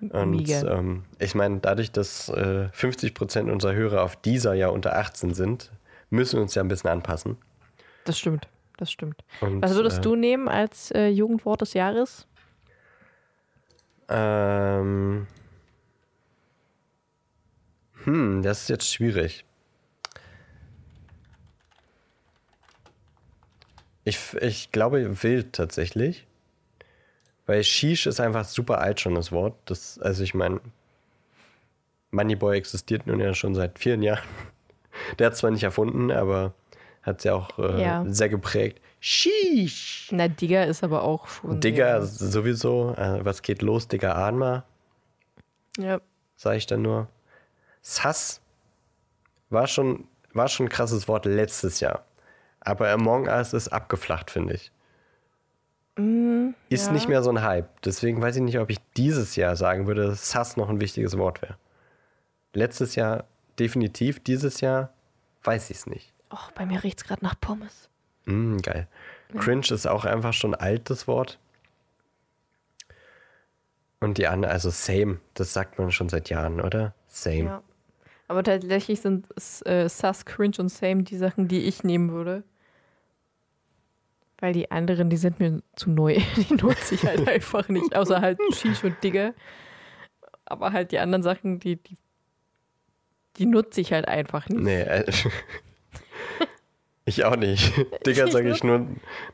[0.00, 5.32] Und ähm, ich meine, dadurch, dass äh, 50% unserer Hörer auf dieser ja unter 18
[5.32, 5.72] sind,
[6.10, 7.38] müssen wir uns ja ein bisschen anpassen.
[8.04, 8.48] Das stimmt.
[8.76, 9.24] Das stimmt.
[9.40, 12.26] Und, Was würdest äh, du nehmen als äh, Jugendwort des Jahres?
[14.08, 15.26] Ähm,
[18.04, 19.44] hm, das ist jetzt schwierig.
[24.04, 26.26] Ich, ich glaube wild tatsächlich.
[27.46, 29.54] Weil Shish ist einfach super alt schon das Wort.
[29.66, 30.60] Das, also ich meine,
[32.10, 34.22] Moneyboy existiert nun ja schon seit vielen Jahren.
[35.18, 36.54] Der hat zwar nicht erfunden, aber
[37.06, 38.04] hat ja auch äh, Ja.
[38.08, 38.80] sehr geprägt.
[39.00, 40.08] Sheesh!
[40.10, 41.60] Na, Digger ist aber auch schon.
[41.60, 42.92] Digga, sowieso.
[42.96, 44.64] Äh, was geht los, Digga, ahn mal,
[45.76, 46.00] sehr- Ja.
[46.36, 47.08] sage ich dann nur.
[47.82, 48.40] Sass
[49.50, 52.04] war schon, war schon ein krasses Wort letztes Jahr.
[52.60, 54.72] Aber Among Us ist abgeflacht, finde ich.
[55.96, 56.92] ist Mm, ja.
[56.92, 57.80] nicht mehr so ein Hype.
[57.82, 61.16] Deswegen weiß ich nicht, ob ich dieses Jahr sagen würde, dass Sass noch ein wichtiges
[61.16, 61.56] Wort wäre.
[62.54, 63.24] Letztes Jahr
[63.58, 64.92] definitiv, dieses Jahr
[65.44, 66.12] weiß ich es nicht.
[66.30, 67.88] Och, bei mir riecht es gerade nach Pommes.
[68.24, 68.88] Mm, geil.
[69.36, 71.38] Cringe ist auch einfach schon ein altes Wort.
[74.00, 76.94] Und die andere, also same, das sagt man schon seit Jahren, oder?
[77.06, 77.44] Same.
[77.44, 77.62] Ja.
[78.28, 79.26] Aber tatsächlich sind
[79.64, 82.42] äh, Sus, Cringe und Same die Sachen, die ich nehmen würde.
[84.38, 86.20] Weil die anderen, die sind mir zu neu.
[86.36, 87.96] Die nutze ich halt einfach nicht.
[87.96, 89.32] Außer halt Shish und Digger.
[90.44, 91.96] Aber halt die anderen Sachen, die, die,
[93.36, 94.60] die nutze ich halt einfach nicht.
[94.60, 95.10] Nee, äh,
[97.06, 97.72] ich auch nicht.
[98.06, 98.86] Digga sage ich nur,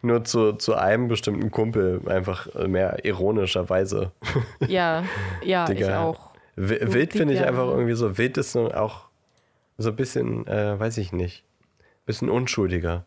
[0.02, 4.12] nur zu, zu einem bestimmten Kumpel, einfach mehr ironischerweise.
[4.68, 5.04] Ja,
[5.42, 6.00] ja, ich Digga.
[6.00, 6.30] auch.
[6.54, 8.18] W wild finde ich einfach irgendwie so.
[8.18, 9.06] Wild ist so auch
[9.78, 11.44] so ein bisschen, äh, weiß ich nicht,
[12.04, 13.06] bisschen unschuldiger.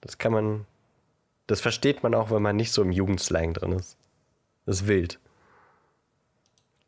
[0.00, 0.64] Das kann man,
[1.48, 3.98] das versteht man auch, wenn man nicht so im Jugendslang drin ist.
[4.66, 5.18] Das ist wild.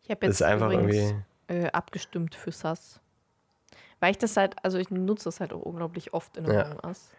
[0.05, 1.15] Ich habe jetzt ist einfach irgendwie,
[1.49, 3.01] äh, abgestimmt für Sus.
[4.01, 6.65] Weil ich das halt, also ich nutze das halt auch unglaublich oft in Ja.
[6.65, 7.11] Among Us.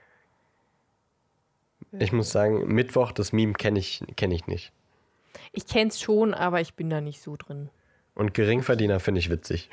[1.99, 4.71] ich muss sagen, Mittwoch, das Meme kenne ich, kenn ich nicht.
[5.51, 7.69] Ich kenne es schon, aber ich bin da nicht so drin.
[8.15, 9.69] Und Geringverdiener finde ich witzig.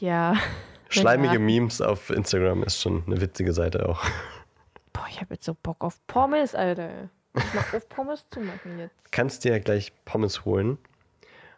[0.00, 0.34] Ja.
[0.88, 1.38] Schleimige Ja.
[1.40, 4.02] Memes auf Instagram ist schon eine witzige Seite auch.
[4.92, 7.10] Boah, ich habe jetzt so Bock auf Pommes, Alter.
[7.36, 9.12] Ich mach auf Pommes zu machen jetzt.
[9.12, 10.78] Kannst dir gleich Pommes holen.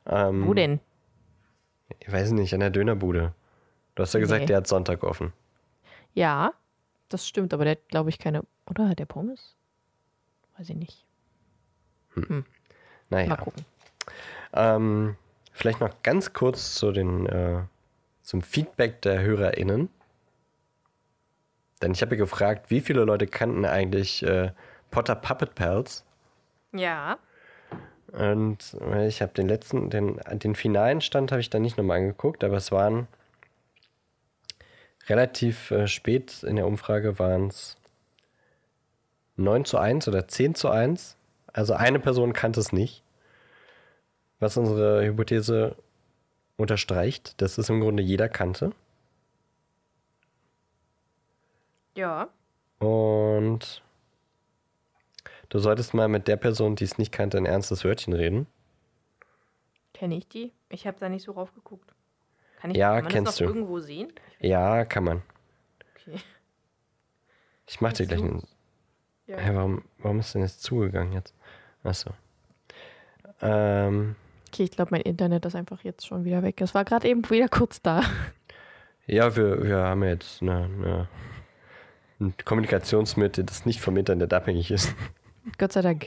[0.06, 0.80] Ähm, Wo denn?
[2.00, 3.32] Ich weiß nicht, an der Dönerbude.
[3.94, 4.46] Du hast ja gesagt, Nee.
[4.46, 5.32] der hat Sonntag offen.
[6.14, 6.52] Ja,
[7.08, 8.42] das stimmt, aber der hat, glaube ich, keine.
[8.68, 9.56] Oder hat der Pommes?
[10.56, 11.04] Weiß ich nicht.
[12.14, 12.44] Mal
[13.10, 13.36] Naja.
[13.36, 13.64] gucken.
[14.52, 15.16] Ähm,
[15.52, 17.62] vielleicht noch ganz kurz zu den, äh,
[18.22, 19.88] zum Feedback der HörerInnen.
[21.80, 24.52] Denn ich habe ja gefragt, wie viele Leute kannten eigentlich äh,
[24.90, 26.04] Potter Puppet Pals?
[26.72, 27.18] Ja.
[28.12, 31.98] Und äh, ich habe den letzten, den, den finalen Stand habe ich dann nicht nochmal
[31.98, 33.08] angeguckt, aber es waren
[35.08, 37.76] relativ äh, spät in der Umfrage waren es
[39.36, 41.16] 9 zu 1 oder 10 zu 1.
[41.52, 43.02] Also eine Person kannte es nicht.
[44.40, 45.76] Was unsere Hypothese
[46.56, 48.72] unterstreicht, dass es im Grunde jeder kannte.
[51.96, 52.28] Ja.
[52.78, 53.82] Und
[55.52, 58.46] du solltest mal mit der Person, die es nicht kannte, ein ernstes Wörtchen reden.
[59.92, 60.52] Kenne ich die?
[60.70, 61.92] Ich habe da nicht so raufgeguckt.
[62.58, 63.54] Kann ich Ja, kann man kennst das noch du.
[63.54, 64.12] irgendwo sehen?
[64.40, 65.22] Ja, kann man.
[65.94, 66.18] Okay.
[67.68, 68.42] Ich mach dir gleich einen.
[69.26, 69.36] Ja.
[69.36, 71.34] Hä, warum, warum ist denn jetzt zugegangen jetzt?
[71.84, 72.10] Achso.
[73.40, 74.16] Ähm,
[74.48, 76.60] Okay, ich glaube, mein Internet ist einfach jetzt schon wieder weg.
[76.60, 78.02] Es war gerade eben wieder kurz da.
[79.06, 81.08] ja, wir, wir haben jetzt eine, eine,
[82.20, 84.94] ein Kommunikationsmittel, das nicht vom Internet abhängig ist.
[85.58, 86.06] Gott sei Dank.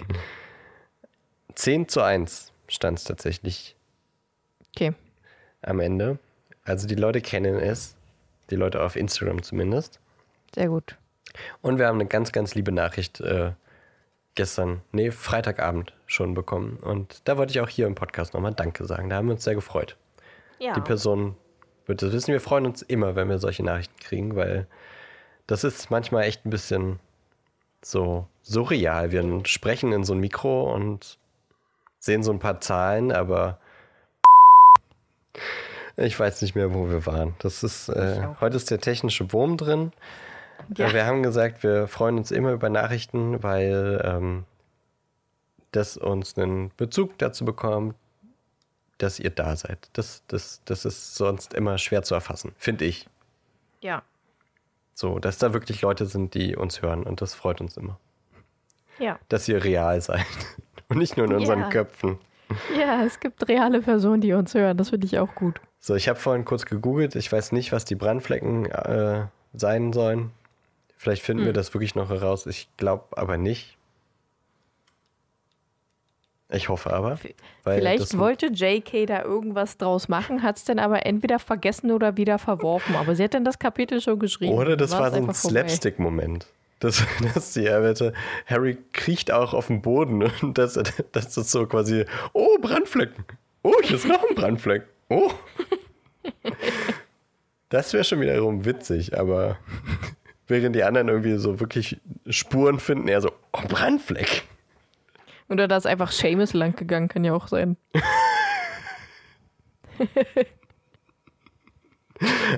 [1.56, 3.76] 10 zu 1 stand es tatsächlich
[4.76, 4.94] Okay.
[5.62, 6.20] am Ende.
[6.64, 7.96] Also die Leute kennen es.
[8.50, 10.00] Die Leute auf Instagram zumindest.
[10.54, 10.98] Sehr gut.
[11.62, 13.52] Und wir haben eine ganz, ganz liebe Nachricht äh,
[14.36, 16.78] gestern, nee, Freitagabend schon bekommen.
[16.78, 19.10] Und da wollte ich auch hier im Podcast nochmal Danke sagen.
[19.10, 19.98] Da haben wir uns sehr gefreut.
[20.60, 20.74] Ja.
[20.74, 21.36] Die Person
[21.86, 22.32] wird das wissen.
[22.32, 24.68] Wir freuen uns immer, wenn wir solche Nachrichten kriegen, weil
[25.48, 27.00] das ist manchmal echt ein bisschen
[27.86, 29.12] so surreal.
[29.12, 31.20] Wir sprechen in so ein Mikro und
[32.00, 33.60] sehen so ein paar Zahlen, aber
[35.96, 37.36] ich weiß nicht mehr, wo wir waren.
[37.40, 39.92] Das ist, äh, heute ist der technische Wurm drin.
[40.76, 40.88] Ja.
[40.88, 44.46] Äh, Wir haben gesagt, wir freuen uns immer über Nachrichten, weil ähm,
[45.72, 47.96] das uns einen Bezug dazu bekommt,
[48.98, 49.90] dass ihr da seid.
[49.94, 53.08] Das, das, das ist sonst immer schwer zu erfassen, finde ich.
[53.82, 54.02] ja.
[54.96, 58.00] So, dass da wirklich Leute sind, die uns hören und das freut uns immer.
[58.98, 59.20] Ja.
[59.28, 60.26] Dass ihr real seid
[60.88, 61.70] und nicht nur in unseren Ja.
[61.70, 62.18] Köpfen.
[62.80, 64.78] Ja, es gibt reale Personen, die uns hören.
[64.78, 65.60] Das finde ich auch gut.
[65.80, 67.16] So, ich habe vorhin kurz gegoogelt.
[67.16, 70.32] Ich weiß nicht, was die Brandflecken äh, sein sollen.
[70.98, 72.46] Vielleicht finden wir das wirklich noch heraus.
[72.46, 73.78] Ich glaube aber nicht.
[76.50, 77.18] Ich hoffe aber.
[77.64, 82.18] Vielleicht das- wollte JK da irgendwas draus machen, hat es dann aber entweder vergessen oder
[82.18, 82.96] wieder verworfen.
[82.96, 84.54] Aber sie hat dann das Kapitel schon geschrieben.
[84.54, 85.34] Oder das war so ein.
[85.34, 86.48] Slapstick-Moment.
[86.80, 88.14] Dass, dass die Erwette,
[88.46, 90.80] Harry kriecht auch auf dem Boden und dass
[91.12, 93.26] das so quasi, oh, Brandflecken.
[93.64, 94.84] Oh, hier ist noch ein Brandfleck.
[95.10, 95.32] Oh.
[97.70, 99.58] Das wäre schon wiederum witzig, aber
[100.48, 104.45] während die anderen irgendwie so wirklich Spuren finden, eher so, oh, Brandfleck.
[105.50, 107.78] Oder da ist einfach Seamus lang gegangen, kann ja auch sein.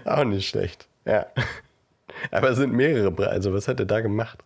[0.05, 0.87] Auch nicht schlecht.
[1.05, 1.25] Ja.
[2.31, 3.31] Aber es sind mehrere Brände.
[3.31, 4.39] Also, was hat er da gemacht?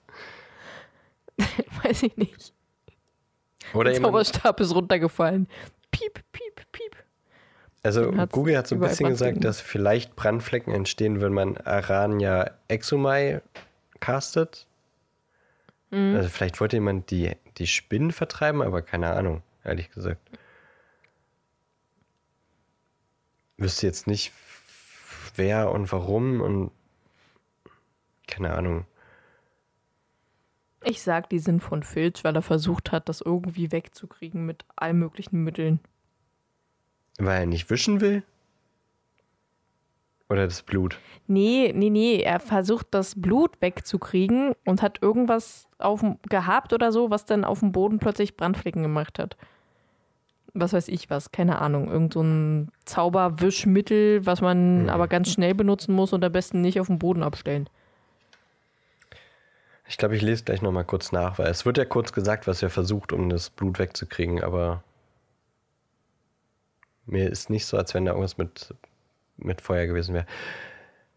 [1.84, 2.54] Weiß ich nicht.
[3.74, 5.48] Oder Der Zauberstab ist runtergefallen.
[5.92, 6.96] Piep, piep, piep.
[7.84, 9.42] also, hat's Google hat so ein bisschen gesagt, Brandflecken.
[9.42, 13.42] dass vielleicht Brandflecken entstehen, wenn man Arania Exumai
[14.00, 14.68] castet.
[15.90, 16.16] Mhm.
[16.16, 17.32] Also, vielleicht wollte jemand die,
[17.62, 20.20] die Spinnen vertreiben, aber keine Ahnung, ehrlich gesagt.
[23.58, 24.34] Wüsste jetzt nicht,
[25.36, 26.72] wer und warum und
[28.28, 28.86] keine Ahnung.
[30.84, 34.98] Ich sag, die sind von Filch, weil er versucht hat, das irgendwie wegzukriegen mit allen
[34.98, 35.80] möglichen Mitteln.
[37.20, 38.24] Weil er nicht wischen will?
[40.32, 40.98] Oder das Blut?
[41.28, 42.22] Nee, nee, nee.
[42.22, 47.60] Er versucht, das Blut wegzukriegen und hat irgendwas auf gehabt oder so, was dann auf
[47.60, 49.36] dem Boden plötzlich Brandflecken gemacht hat.
[50.54, 51.92] Was weiß ich was, keine Ahnung.
[51.92, 56.80] Irgend so ein Zauberwischmittel, was man aber ganz schnell benutzen muss und am besten nicht
[56.80, 57.70] auf dem Boden abstellen.
[59.86, 62.64] Ich glaube, ich lese gleich nochmal kurz nach, weil es wird ja kurz gesagt, was
[62.64, 64.82] er versucht, um das Blut wegzukriegen, aber
[67.06, 68.74] mir ist nicht so, als wenn da irgendwas mit,
[69.42, 70.26] mit Feuer gewesen wäre.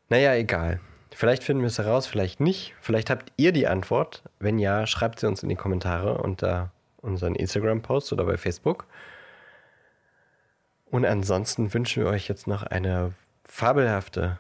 [0.08, 0.80] Naja, egal.
[1.14, 2.74] Vielleicht finden wir es heraus, vielleicht nicht.
[2.80, 4.22] Vielleicht habt ihr die Antwort.
[4.40, 6.70] Wenn ja, schreibt sie uns in die Kommentare unter
[7.02, 8.86] unseren Instagram-Post oder bei Facebook.
[10.86, 13.12] Und ansonsten wünschen wir euch jetzt noch eine
[13.44, 14.38] fabelhafte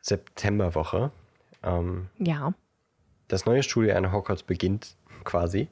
[0.00, 1.10] Septemberwoche.
[1.62, 2.52] Ähm, Ja.
[3.28, 5.68] das neue Schuljahr in Hogwarts beginnt quasi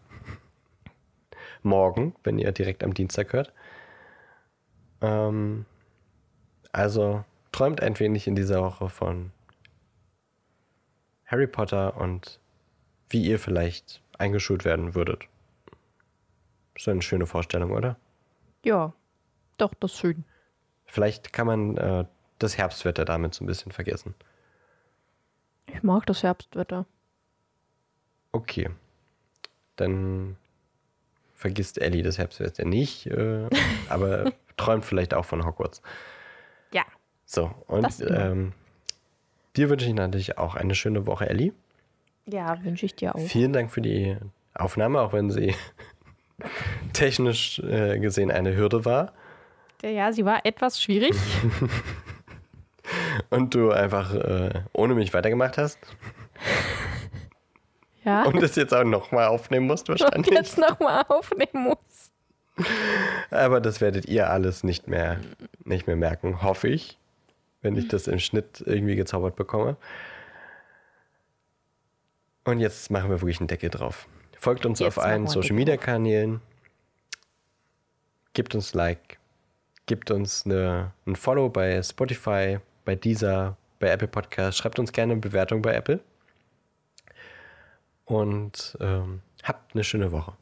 [1.63, 3.53] morgen, wenn ihr direkt am Dienstag hört.
[5.03, 5.67] Ähm,
[6.73, 9.33] also träumt ein wenig in dieser Woche von
[11.27, 12.41] Harry Potter und
[13.09, 15.25] wie ihr vielleicht eingeschult werden würdet.
[16.75, 17.97] Ist eine schöne Vorstellung, oder?
[18.65, 18.93] Ja.
[19.59, 20.25] Doch, das ist schön.
[20.87, 22.05] Vielleicht kann man äh,
[22.39, 24.15] das Herbstwetter damit so ein bisschen vergessen.
[25.67, 26.87] Ich mag das Herbstwetter.
[28.33, 28.71] Okay.
[29.77, 30.37] Dann
[31.35, 33.49] vergisst Ellie das Herbstwetter nicht, äh,
[33.89, 35.83] aber träumt vielleicht auch von Hogwarts.
[37.33, 38.53] So, und ähm,
[39.55, 41.53] dir wünsche ich natürlich auch eine schöne Woche, Ellie.
[42.27, 43.21] Ja, wünsche ich dir auch.
[43.21, 44.17] Vielen Dank für die
[44.53, 45.55] Aufnahme, auch wenn sie
[46.93, 49.13] technisch äh, gesehen eine Hürde war
[49.81, 51.15] Ja, sie war etwas schwierig.
[53.31, 55.79] und du einfach äh, ohne mich weitergemacht hast
[58.05, 58.25] Ja.
[58.25, 60.35] und es jetzt auch nochmal aufnehmen musst und wahrscheinlich.
[60.35, 62.11] jetzt nochmal aufnehmen muss.
[63.31, 65.21] Aber das werdet ihr alles nicht mehr,
[65.65, 66.99] nicht mehr merken, hoffe ich,
[67.63, 69.77] wenn ich das im Schnitt irgendwie gezaubert bekomme.
[72.45, 74.09] Und jetzt machen wir wirklich einen Deckel drauf.
[74.39, 75.77] Folgt uns Jetzt auf allen Social Media.
[75.77, 76.41] Kanälen.
[78.33, 79.19] Gebt uns Like.
[79.87, 84.59] Gebt uns eine, ein Follow bei Spotify, bei Deezer, bei Apple Podcasts.
[84.59, 86.01] Schreibt uns gerne eine Bewertung bei Apple.
[88.07, 90.33] Und ähm, habt eine schöne Woche.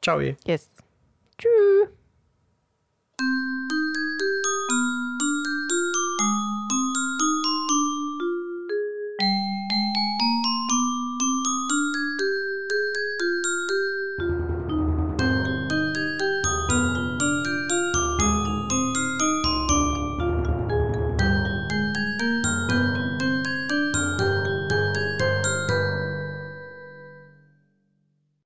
[0.00, 0.20] Ciao.
[0.20, 0.68] Yes.
[1.38, 2.03] Tschüss.